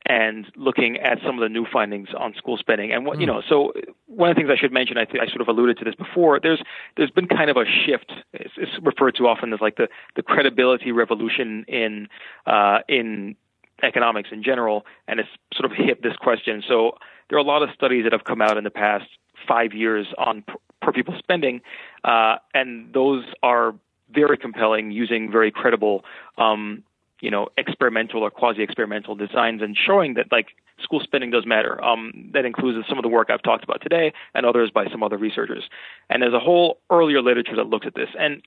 and 0.06 0.46
looking 0.58 0.98
at 0.98 1.20
some 1.26 1.36
of 1.36 1.42
the 1.42 1.50
new 1.50 1.66
findings 1.72 2.10
on 2.18 2.34
school 2.36 2.58
spending. 2.58 2.92
And 2.92 3.06
what 3.06 3.20
you 3.20 3.26
hmm. 3.26 3.34
know, 3.34 3.42
so 3.48 3.72
one 4.08 4.30
of 4.30 4.36
the 4.36 4.42
things 4.42 4.52
I 4.52 4.60
should 4.60 4.74
mention, 4.74 4.98
I, 4.98 5.06
th- 5.06 5.22
I 5.22 5.28
sort 5.28 5.42
of 5.42 5.48
alluded 5.48 5.78
to 5.78 5.86
this 5.86 5.96
before. 5.96 6.40
There's 6.42 6.62
there's 6.98 7.12
been 7.12 7.28
kind 7.28 7.50
of 7.50 7.58
a 7.58 7.64
shift. 7.66 8.12
It's, 8.34 8.54
it's 8.58 8.72
referred 8.82 9.16
to 9.16 9.28
often 9.28 9.54
as 9.54 9.62
like 9.62 9.78
the 9.78 9.88
the 10.16 10.22
credibility 10.22 10.92
revolution 10.92 11.64
in 11.68 12.10
uh, 12.46 12.80
in 12.90 13.36
economics 13.82 14.30
in 14.32 14.44
general, 14.44 14.86
and 15.08 15.20
it's 15.20 15.30
sort 15.54 15.70
of 15.70 15.76
hit 15.76 16.04
this 16.04 16.16
question. 16.18 16.64
So 16.68 16.98
there 17.30 17.38
are 17.38 17.42
a 17.42 17.46
lot 17.46 17.64
of 17.64 17.70
studies 17.74 18.04
that 18.04 18.14
have 18.14 18.24
come 18.24 18.42
out 18.42 18.58
in 18.58 18.64
the 18.64 18.70
past 18.70 19.06
five 19.48 19.74
years 19.74 20.08
on 20.18 20.44
per 20.82 20.92
pupil 20.92 21.16
spending, 21.18 21.62
uh, 22.04 22.36
and 22.54 22.94
those 22.94 23.26
are 23.42 23.74
very 24.14 24.38
compelling, 24.38 24.92
using 24.92 25.32
very 25.32 25.52
credible, 25.52 26.06
um, 26.38 26.84
you 27.20 27.32
know, 27.32 27.48
experimental 27.58 28.22
or 28.22 28.30
quasi-experimental 28.30 29.16
designs, 29.16 29.62
and 29.62 29.78
showing 29.78 30.14
that 30.16 30.32
like 30.32 30.48
school 30.82 31.00
spending 31.02 31.32
does 31.32 31.46
matter. 31.46 31.84
Um, 31.84 32.30
that 32.34 32.46
includes 32.46 32.88
some 32.88 32.98
of 32.98 33.04
the 33.04 33.10
work 33.10 33.30
I've 33.30 33.42
talked 33.42 33.64
about 33.64 33.82
today, 33.82 34.14
and 34.36 34.46
others 34.46 34.70
by 34.72 34.88
some 34.90 35.02
other 35.02 35.18
researchers. 35.18 35.64
And 36.10 36.22
there's 36.22 36.34
a 36.34 36.40
whole 36.40 36.80
earlier 36.92 37.22
literature 37.22 37.56
that 37.56 37.68
looks 37.68 37.88
at 37.88 37.96
this, 37.96 38.10
and 38.20 38.42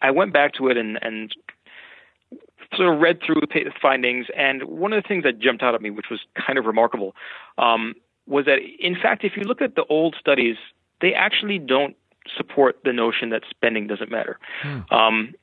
I 0.00 0.10
went 0.10 0.32
back 0.32 0.54
to 0.54 0.68
it 0.68 0.76
and, 0.76 0.98
and 1.02 1.34
sort 2.76 2.94
of 2.94 3.00
read 3.00 3.20
through 3.24 3.40
the 3.40 3.72
findings, 3.80 4.26
and 4.36 4.62
one 4.64 4.92
of 4.92 5.02
the 5.02 5.06
things 5.06 5.24
that 5.24 5.38
jumped 5.38 5.62
out 5.62 5.74
at 5.74 5.80
me, 5.80 5.90
which 5.90 6.06
was 6.10 6.20
kind 6.34 6.58
of 6.58 6.66
remarkable, 6.66 7.14
um, 7.56 7.94
was 8.26 8.44
that 8.44 8.58
in 8.78 8.94
fact, 8.94 9.24
if 9.24 9.36
you 9.36 9.44
look 9.44 9.62
at 9.62 9.74
the 9.74 9.84
old 9.84 10.14
studies, 10.20 10.56
they 11.00 11.14
actually 11.14 11.58
don't 11.58 11.96
support 12.36 12.78
the 12.84 12.92
notion 12.92 13.30
that 13.30 13.42
spending 13.48 13.86
doesn't 13.86 14.10
matter. 14.10 14.38
Hmm. 14.62 14.80
Um, 14.90 15.34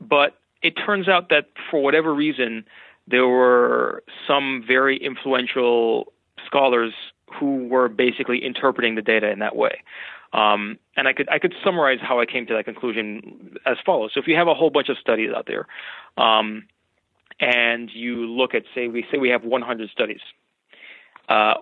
but 0.00 0.36
it 0.62 0.72
turns 0.72 1.08
out 1.08 1.28
that 1.28 1.46
for 1.70 1.82
whatever 1.82 2.12
reason, 2.12 2.64
there 3.06 3.26
were 3.26 4.02
some 4.26 4.64
very 4.66 4.96
influential 4.96 6.12
scholars 6.44 6.92
who 7.38 7.68
were 7.68 7.88
basically 7.88 8.44
interpreting 8.44 8.94
the 8.94 9.02
data 9.02 9.30
in 9.30 9.38
that 9.40 9.56
way. 9.56 9.82
Um, 10.32 10.78
and 10.96 11.06
I 11.08 11.12
could 11.12 11.28
I 11.28 11.38
could 11.38 11.54
summarize 11.64 11.98
how 12.00 12.20
I 12.20 12.26
came 12.26 12.46
to 12.46 12.54
that 12.54 12.64
conclusion 12.64 13.56
as 13.64 13.76
follows. 13.84 14.10
So 14.14 14.20
if 14.20 14.26
you 14.26 14.36
have 14.36 14.48
a 14.48 14.54
whole 14.54 14.70
bunch 14.70 14.88
of 14.88 14.98
studies 14.98 15.30
out 15.34 15.46
there, 15.46 15.66
um, 16.16 16.66
and 17.40 17.90
you 17.92 18.26
look 18.26 18.54
at 18.54 18.64
say 18.74 18.88
we 18.88 19.06
say 19.10 19.18
we 19.18 19.28
have 19.30 19.44
100 19.44 19.90
studies, 19.90 20.20
uh, 21.28 21.54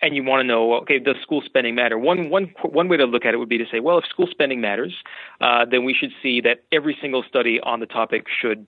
and 0.00 0.14
you 0.14 0.22
want 0.22 0.40
to 0.40 0.44
know, 0.44 0.74
okay, 0.74 0.98
does 0.98 1.16
school 1.22 1.42
spending 1.44 1.74
matter? 1.74 1.98
One, 1.98 2.30
one, 2.30 2.52
one 2.62 2.88
way 2.88 2.96
to 2.96 3.04
look 3.04 3.24
at 3.24 3.34
it 3.34 3.38
would 3.38 3.48
be 3.48 3.58
to 3.58 3.64
say, 3.70 3.80
well, 3.80 3.98
if 3.98 4.04
school 4.06 4.28
spending 4.30 4.60
matters, 4.60 4.94
uh, 5.40 5.64
then 5.68 5.84
we 5.84 5.92
should 5.92 6.10
see 6.22 6.40
that 6.42 6.62
every 6.70 6.96
single 7.00 7.24
study 7.28 7.58
on 7.60 7.80
the 7.80 7.86
topic 7.86 8.26
should 8.40 8.66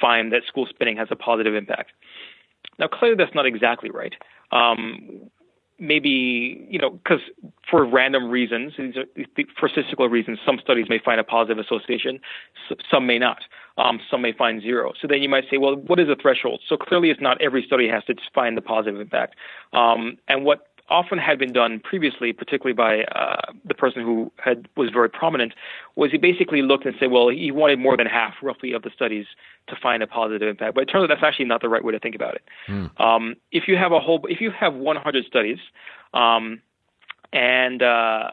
find 0.00 0.32
that 0.32 0.42
school 0.46 0.66
spending 0.68 0.96
has 0.96 1.08
a 1.10 1.16
positive 1.16 1.54
impact. 1.54 1.92
Now, 2.78 2.86
clearly, 2.86 3.16
that's 3.16 3.34
not 3.34 3.46
exactly 3.46 3.90
right. 3.90 4.14
Um, 4.52 5.30
maybe 5.78 6.66
you 6.70 6.78
know 6.78 6.90
because 6.90 7.20
for 7.68 7.84
random 7.84 8.30
reasons 8.30 8.74
for 9.58 9.68
statistical 9.68 10.08
reasons 10.08 10.38
some 10.44 10.58
studies 10.62 10.86
may 10.88 10.98
find 10.98 11.20
a 11.20 11.24
positive 11.24 11.58
association 11.58 12.20
some 12.90 13.06
may 13.06 13.18
not. 13.18 13.42
Um, 13.76 13.98
some 14.08 14.22
may 14.22 14.32
find 14.32 14.62
zero. 14.62 14.92
So 15.00 15.08
then 15.08 15.20
you 15.20 15.28
might 15.28 15.44
say 15.50 15.58
well 15.58 15.76
what 15.76 15.98
is 15.98 16.06
the 16.06 16.16
threshold? 16.16 16.60
So 16.68 16.76
clearly 16.76 17.10
it's 17.10 17.20
not 17.20 17.40
every 17.40 17.62
study 17.62 17.88
has 17.88 18.04
to 18.04 18.14
find 18.34 18.56
the 18.56 18.62
positive 18.62 19.00
impact. 19.00 19.34
Um, 19.72 20.16
and 20.28 20.44
what 20.44 20.68
often 20.88 21.18
had 21.18 21.38
been 21.38 21.52
done 21.52 21.80
previously, 21.80 22.32
particularly 22.32 22.74
by 22.74 23.04
uh, 23.04 23.52
the 23.64 23.74
person 23.74 24.02
who 24.02 24.30
had 24.42 24.68
was 24.76 24.90
very 24.90 25.08
prominent, 25.08 25.54
was 25.96 26.10
he 26.10 26.18
basically 26.18 26.62
looked 26.62 26.84
and 26.84 26.94
said, 27.00 27.10
well, 27.10 27.28
he 27.28 27.50
wanted 27.50 27.78
more 27.78 27.96
than 27.96 28.06
half, 28.06 28.34
roughly, 28.42 28.72
of 28.72 28.82
the 28.82 28.90
studies 28.94 29.26
to 29.68 29.76
find 29.82 30.02
a 30.02 30.06
positive 30.06 30.46
impact. 30.46 30.74
But 30.74 30.82
it 30.82 30.86
turns 30.86 31.04
out 31.04 31.08
that's 31.08 31.22
actually 31.22 31.46
not 31.46 31.62
the 31.62 31.68
right 31.68 31.82
way 31.82 31.92
to 31.92 31.98
think 31.98 32.14
about 32.14 32.34
it. 32.34 32.42
Mm. 32.68 33.00
Um, 33.00 33.34
if 33.50 33.66
you 33.66 33.76
have 33.76 33.92
a 33.92 34.00
whole, 34.00 34.20
if 34.28 34.40
you 34.40 34.50
have 34.50 34.74
100 34.74 35.24
studies, 35.24 35.58
um, 36.12 36.60
and 37.32 37.82
uh, 37.82 38.30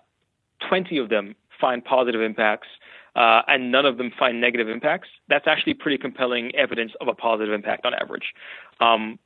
20 0.68 0.98
of 0.98 1.10
them 1.10 1.36
find 1.60 1.84
positive 1.84 2.22
impacts. 2.22 2.68
Uh, 3.14 3.42
and 3.50 3.74
none 3.74 3.86
of 3.86 3.98
them 3.98 4.10
find 4.18 4.40
negative 4.40 4.70
impacts. 4.70 5.10
That's 5.28 5.46
actually 5.46 5.74
pretty 5.74 5.98
compelling 5.98 6.56
evidence 6.56 6.94
of 7.02 7.10
a 7.10 7.14
positive 7.14 7.54
impact 7.54 7.86
on 7.86 7.94
average. 7.94 8.34
Um, 8.80 9.20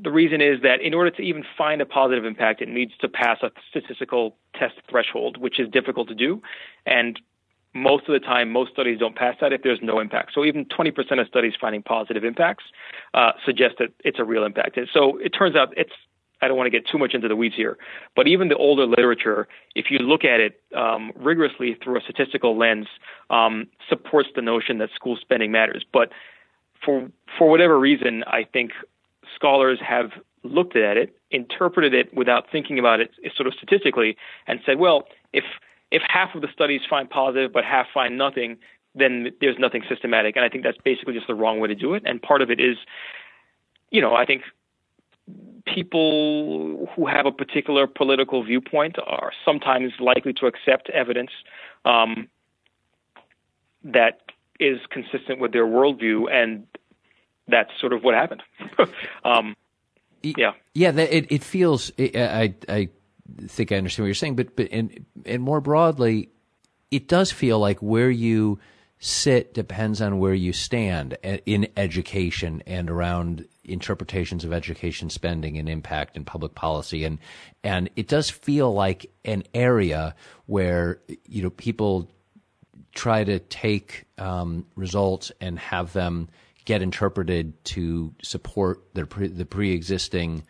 the 0.00 0.10
reason 0.10 0.40
is 0.40 0.62
that 0.62 0.80
in 0.80 0.94
order 0.94 1.10
to 1.10 1.22
even 1.22 1.44
find 1.56 1.80
a 1.80 1.86
positive 1.86 2.24
impact, 2.24 2.62
it 2.62 2.68
needs 2.68 2.92
to 3.00 3.08
pass 3.08 3.38
a 3.42 3.50
statistical 3.70 4.36
test 4.54 4.74
threshold, 4.88 5.36
which 5.36 5.58
is 5.58 5.68
difficult 5.68 6.08
to 6.08 6.14
do. 6.14 6.42
And 6.86 7.18
most 7.74 8.08
of 8.08 8.12
the 8.12 8.20
time, 8.20 8.50
most 8.50 8.72
studies 8.72 8.98
don't 8.98 9.16
pass 9.16 9.36
that 9.40 9.52
if 9.52 9.62
there's 9.62 9.80
no 9.82 10.00
impact. 10.00 10.32
So 10.34 10.44
even 10.44 10.64
20% 10.66 11.20
of 11.20 11.26
studies 11.26 11.54
finding 11.60 11.82
positive 11.82 12.24
impacts 12.24 12.64
uh, 13.14 13.32
suggest 13.44 13.76
that 13.78 13.88
it's 14.04 14.18
a 14.18 14.24
real 14.24 14.44
impact. 14.44 14.76
And 14.76 14.88
so 14.92 15.18
it 15.18 15.30
turns 15.30 15.56
out 15.56 15.72
it's 15.76 15.92
I 16.40 16.46
don't 16.46 16.56
want 16.56 16.66
to 16.66 16.70
get 16.70 16.86
too 16.86 16.98
much 16.98 17.14
into 17.14 17.26
the 17.26 17.34
weeds 17.34 17.56
here, 17.56 17.78
but 18.14 18.28
even 18.28 18.46
the 18.46 18.56
older 18.56 18.86
literature, 18.86 19.48
if 19.74 19.86
you 19.90 19.98
look 19.98 20.24
at 20.24 20.38
it 20.38 20.60
um, 20.72 21.10
rigorously 21.16 21.76
through 21.82 21.98
a 21.98 22.00
statistical 22.00 22.56
lens, 22.56 22.86
um, 23.28 23.66
supports 23.88 24.28
the 24.36 24.42
notion 24.42 24.78
that 24.78 24.90
school 24.94 25.18
spending 25.20 25.50
matters. 25.50 25.84
But 25.92 26.10
for 26.84 27.10
for 27.36 27.50
whatever 27.50 27.78
reason, 27.78 28.22
I 28.28 28.44
think 28.44 28.70
scholars 29.38 29.78
have 29.94 30.10
looked 30.42 30.76
at 30.76 30.96
it, 30.96 31.16
interpreted 31.30 31.94
it 31.94 32.12
without 32.20 32.44
thinking 32.50 32.78
about 32.78 32.98
it 33.00 33.10
sort 33.36 33.46
of 33.46 33.54
statistically, 33.54 34.16
and 34.48 34.60
said, 34.66 34.78
well, 34.78 34.98
if 35.32 35.44
if 35.90 36.02
half 36.16 36.34
of 36.34 36.40
the 36.42 36.48
studies 36.52 36.82
find 36.88 37.08
positive 37.08 37.50
but 37.52 37.64
half 37.64 37.86
find 37.94 38.18
nothing, 38.18 38.50
then 38.94 39.12
there's 39.40 39.58
nothing 39.58 39.82
systematic. 39.88 40.36
And 40.36 40.44
I 40.44 40.48
think 40.48 40.64
that's 40.64 40.82
basically 40.84 41.14
just 41.14 41.28
the 41.28 41.34
wrong 41.34 41.60
way 41.60 41.68
to 41.68 41.74
do 41.74 41.94
it. 41.94 42.02
And 42.04 42.20
part 42.20 42.42
of 42.42 42.50
it 42.50 42.60
is, 42.60 42.76
you 43.90 44.00
know, 44.00 44.14
I 44.14 44.24
think 44.26 44.42
people 45.66 46.88
who 46.94 47.06
have 47.06 47.26
a 47.26 47.32
particular 47.32 47.86
political 47.86 48.42
viewpoint 48.42 48.96
are 49.06 49.32
sometimes 49.44 49.92
likely 50.00 50.32
to 50.34 50.46
accept 50.46 50.90
evidence 50.90 51.30
um, 51.84 52.28
that 53.84 54.20
is 54.58 54.78
consistent 54.90 55.38
with 55.38 55.52
their 55.52 55.66
worldview, 55.66 56.30
and 56.30 56.66
that's 57.48 57.70
sort 57.80 57.92
of 57.92 58.02
what 58.02 58.14
happened. 58.14 58.42
um, 59.24 59.56
yeah, 60.22 60.52
yeah. 60.74 60.90
It 60.90 61.30
it 61.30 61.42
feels. 61.42 61.92
I 61.98 62.54
I 62.68 62.88
think 63.46 63.72
I 63.72 63.76
understand 63.76 64.04
what 64.04 64.08
you're 64.08 64.14
saying, 64.14 64.36
but 64.36 64.56
but 64.56 64.68
and 64.70 65.04
and 65.26 65.42
more 65.42 65.60
broadly, 65.60 66.30
it 66.90 67.08
does 67.08 67.30
feel 67.30 67.58
like 67.58 67.78
where 67.80 68.10
you 68.10 68.58
sit 69.00 69.54
depends 69.54 70.00
on 70.00 70.18
where 70.18 70.34
you 70.34 70.52
stand 70.52 71.16
in 71.46 71.68
education 71.76 72.62
and 72.66 72.90
around 72.90 73.46
interpretations 73.62 74.44
of 74.44 74.52
education 74.52 75.08
spending 75.08 75.56
and 75.56 75.68
impact 75.68 76.16
and 76.16 76.26
public 76.26 76.54
policy 76.54 77.04
and 77.04 77.18
and 77.62 77.90
it 77.94 78.08
does 78.08 78.28
feel 78.28 78.72
like 78.72 79.08
an 79.24 79.44
area 79.54 80.16
where 80.46 81.00
you 81.26 81.42
know 81.42 81.50
people 81.50 82.10
try 82.92 83.22
to 83.22 83.38
take 83.38 84.04
um, 84.16 84.66
results 84.74 85.30
and 85.40 85.58
have 85.58 85.92
them 85.92 86.28
get 86.68 86.82
interpreted 86.82 87.64
to 87.64 88.14
support 88.22 88.92
their 88.92 89.06
pre- 89.06 89.28
the 89.28 89.46
pre-existing 89.46 90.42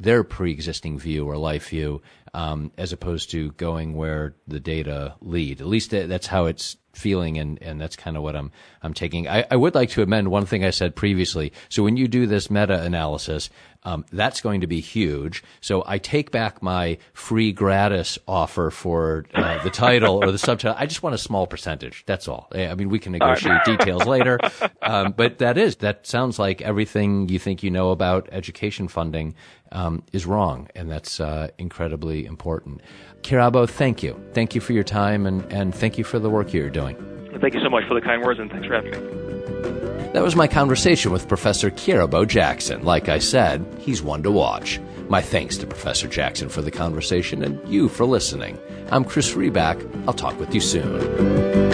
their 0.00 0.24
pre-existing 0.24 0.98
view 0.98 1.26
or 1.26 1.36
life 1.36 1.68
view 1.68 2.00
um, 2.32 2.72
as 2.78 2.94
opposed 2.94 3.30
to 3.30 3.52
going 3.52 3.94
where 3.94 4.34
the 4.48 4.58
data 4.58 5.14
lead. 5.20 5.60
At 5.60 5.66
least 5.66 5.90
that's 5.90 6.26
how 6.26 6.46
it's 6.46 6.78
feeling, 6.94 7.36
and, 7.36 7.62
and 7.62 7.78
that's 7.78 7.96
kind 7.96 8.16
of 8.16 8.22
what 8.22 8.34
I'm 8.34 8.50
I'm 8.82 8.94
taking. 8.94 9.28
I, 9.28 9.44
I 9.50 9.56
would 9.56 9.74
like 9.74 9.90
to 9.90 10.02
amend 10.02 10.30
one 10.30 10.46
thing 10.46 10.64
I 10.64 10.70
said 10.70 10.96
previously. 10.96 11.52
So 11.68 11.82
when 11.82 11.98
you 11.98 12.08
do 12.08 12.26
this 12.26 12.50
meta 12.50 12.80
analysis, 12.80 13.50
um, 13.84 14.04
that's 14.12 14.40
going 14.40 14.60
to 14.60 14.66
be 14.66 14.80
huge. 14.80 15.42
So 15.60 15.82
I 15.86 15.98
take 15.98 16.30
back 16.30 16.62
my 16.62 16.98
free 17.12 17.52
gratis 17.52 18.18
offer 18.28 18.70
for 18.70 19.24
uh, 19.34 19.62
the 19.62 19.70
title 19.70 20.22
or 20.22 20.30
the 20.30 20.38
subtitle. 20.48 20.76
I 20.78 20.86
just 20.86 21.02
want 21.02 21.14
a 21.14 21.18
small 21.18 21.46
percentage. 21.46 22.04
That's 22.06 22.28
all. 22.28 22.48
I 22.54 22.74
mean, 22.74 22.88
we 22.88 22.98
can 22.98 23.12
negotiate 23.12 23.52
right. 23.66 23.78
details 23.78 24.06
later. 24.06 24.38
Um, 24.82 25.12
but 25.12 25.38
that 25.38 25.58
is, 25.58 25.76
that 25.76 26.06
sounds 26.06 26.38
like 26.38 26.60
everything 26.60 27.28
you 27.28 27.38
think 27.38 27.62
you 27.62 27.70
know 27.70 27.90
about 27.90 28.28
education 28.32 28.88
funding 28.88 29.34
um, 29.70 30.02
is 30.12 30.26
wrong. 30.26 30.68
And 30.74 30.90
that's 30.90 31.20
uh, 31.20 31.48
incredibly 31.56 32.26
important. 32.26 32.80
Kirabo, 33.22 33.68
thank 33.68 34.02
you. 34.02 34.20
Thank 34.32 34.54
you 34.54 34.60
for 34.60 34.72
your 34.72 34.84
time 34.84 35.24
and, 35.24 35.50
and 35.52 35.74
thank 35.74 35.98
you 35.98 36.04
for 36.04 36.18
the 36.18 36.30
work 36.30 36.52
you're 36.52 36.68
doing. 36.68 36.96
Thank 37.40 37.54
you 37.54 37.60
so 37.60 37.70
much 37.70 37.84
for 37.86 37.94
the 37.94 38.00
kind 38.00 38.22
words 38.22 38.40
and 38.40 38.50
thanks 38.50 38.66
for 38.66 38.74
having 38.74 38.90
me. 38.90 39.91
That 40.12 40.22
was 40.22 40.36
my 40.36 40.46
conversation 40.46 41.10
with 41.10 41.26
Professor 41.26 41.70
Kirabo 41.70 42.28
Jackson. 42.28 42.84
Like 42.84 43.08
I 43.08 43.18
said, 43.18 43.64
he's 43.78 44.02
one 44.02 44.22
to 44.24 44.30
watch. 44.30 44.78
My 45.08 45.22
thanks 45.22 45.56
to 45.58 45.66
Professor 45.66 46.06
Jackson 46.06 46.50
for 46.50 46.60
the 46.60 46.70
conversation 46.70 47.42
and 47.42 47.66
you 47.66 47.88
for 47.88 48.04
listening. 48.04 48.58
I'm 48.90 49.06
Chris 49.06 49.32
Riback. 49.32 49.80
I'll 50.06 50.12
talk 50.12 50.38
with 50.38 50.54
you 50.54 50.60
soon. 50.60 51.71